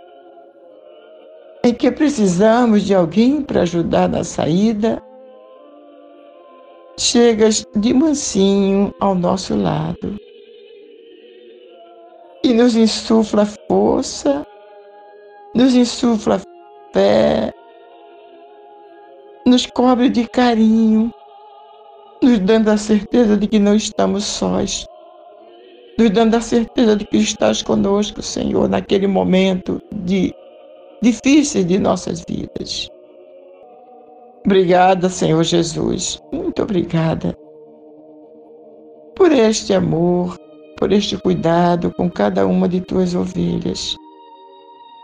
[1.65, 5.03] em que precisamos de alguém para ajudar na saída,
[6.99, 10.19] chegas de mansinho ao nosso lado
[12.45, 14.47] e nos insufla força,
[15.55, 16.41] nos insufla
[16.93, 17.53] fé,
[19.47, 21.13] nos cobre de carinho,
[22.23, 24.87] nos dando a certeza de que não estamos sós,
[25.99, 30.35] nos dando a certeza de que estás conosco, Senhor, naquele momento de
[31.01, 32.92] difícil de nossas vidas.
[34.45, 37.37] Obrigada, Senhor Jesus, muito obrigada
[39.15, 40.37] por este amor,
[40.77, 43.97] por este cuidado com cada uma de tuas ovelhas.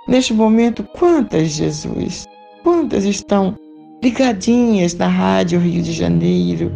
[0.09, 2.27] Neste momento, quantas, Jesus,
[2.65, 3.55] quantas estão
[4.02, 6.73] ligadinhas na Rádio Rio de Janeiro,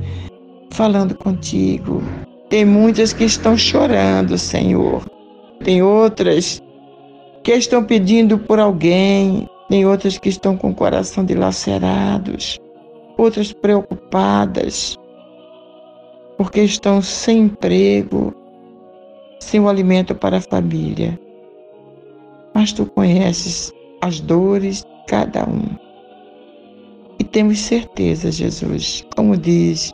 [0.70, 2.02] falando contigo.
[2.48, 5.04] Tem muitas que estão chorando, Senhor.
[5.64, 6.62] Tem outras
[7.42, 12.60] que estão pedindo por alguém, tem outras que estão com o coração dilacerados,
[13.16, 14.98] outras preocupadas,
[16.36, 18.34] porque estão sem emprego,
[19.40, 21.18] sem o alimento para a família.
[22.54, 23.72] Mas tu conheces
[24.02, 25.64] as dores de cada um.
[27.18, 29.90] E temos certeza, Jesus, como diz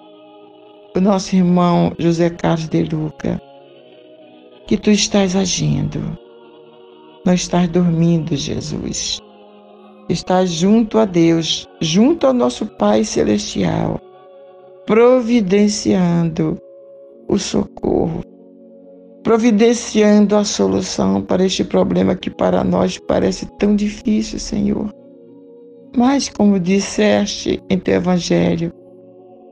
[0.96, 3.40] o nosso irmão José Carlos de Luca,
[4.66, 6.18] que tu estás agindo.
[7.24, 9.22] Não estás dormindo, Jesus.
[10.08, 14.00] Estás junto a Deus, junto ao nosso Pai Celestial,
[14.86, 16.58] providenciando
[17.28, 18.22] o socorro
[19.28, 24.90] providenciando a solução para este problema que para nós parece tão difícil, Senhor.
[25.94, 28.72] Mas, como disseste em teu Evangelho,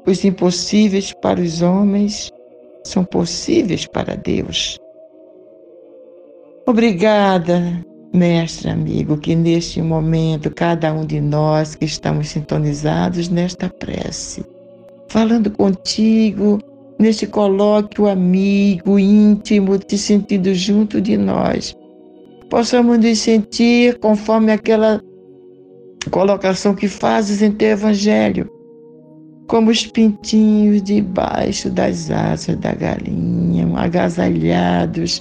[0.07, 2.33] os impossíveis para os homens
[2.85, 4.79] são possíveis para Deus.
[6.67, 14.45] Obrigada, mestre amigo, que neste momento cada um de nós que estamos sintonizados nesta prece,
[15.09, 16.59] falando contigo,
[16.99, 21.75] neste colóquio amigo, íntimo, te sentindo junto de nós.
[22.49, 25.01] Possamos nos sentir conforme aquela
[26.11, 28.49] colocação que fazes em teu evangelho,
[29.49, 35.21] como os pintinhos debaixo das asas da galinha, agasalhados,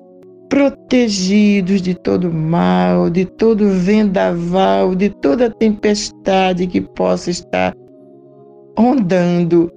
[0.56, 7.76] protegidos de todo mal, de todo vendaval, de toda tempestade que possa estar
[8.80, 9.69] rondando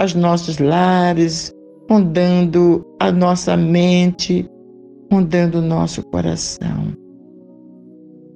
[0.00, 1.52] os nossos lares,
[1.90, 4.48] rondando a nossa mente,
[5.10, 6.92] rondando o nosso coração.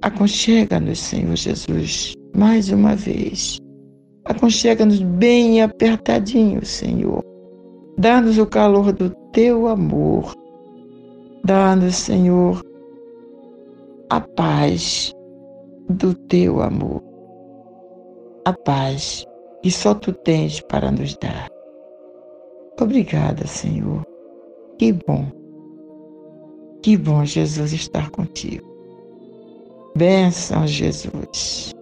[0.01, 3.57] Aconchega-nos, Senhor Jesus, mais uma vez.
[4.25, 7.23] Aconchega-nos bem apertadinho, Senhor.
[7.97, 10.35] Dá-nos o calor do teu amor.
[11.43, 12.61] Dá-nos, Senhor,
[14.09, 15.13] a paz
[15.89, 17.01] do teu amor.
[18.45, 19.25] A paz
[19.61, 21.49] que só tu tens para nos dar.
[22.79, 24.05] Obrigada, Senhor.
[24.77, 25.25] Que bom.
[26.81, 28.67] Que bom, Jesus, estar contigo.
[29.95, 31.73] Benção, Jesus.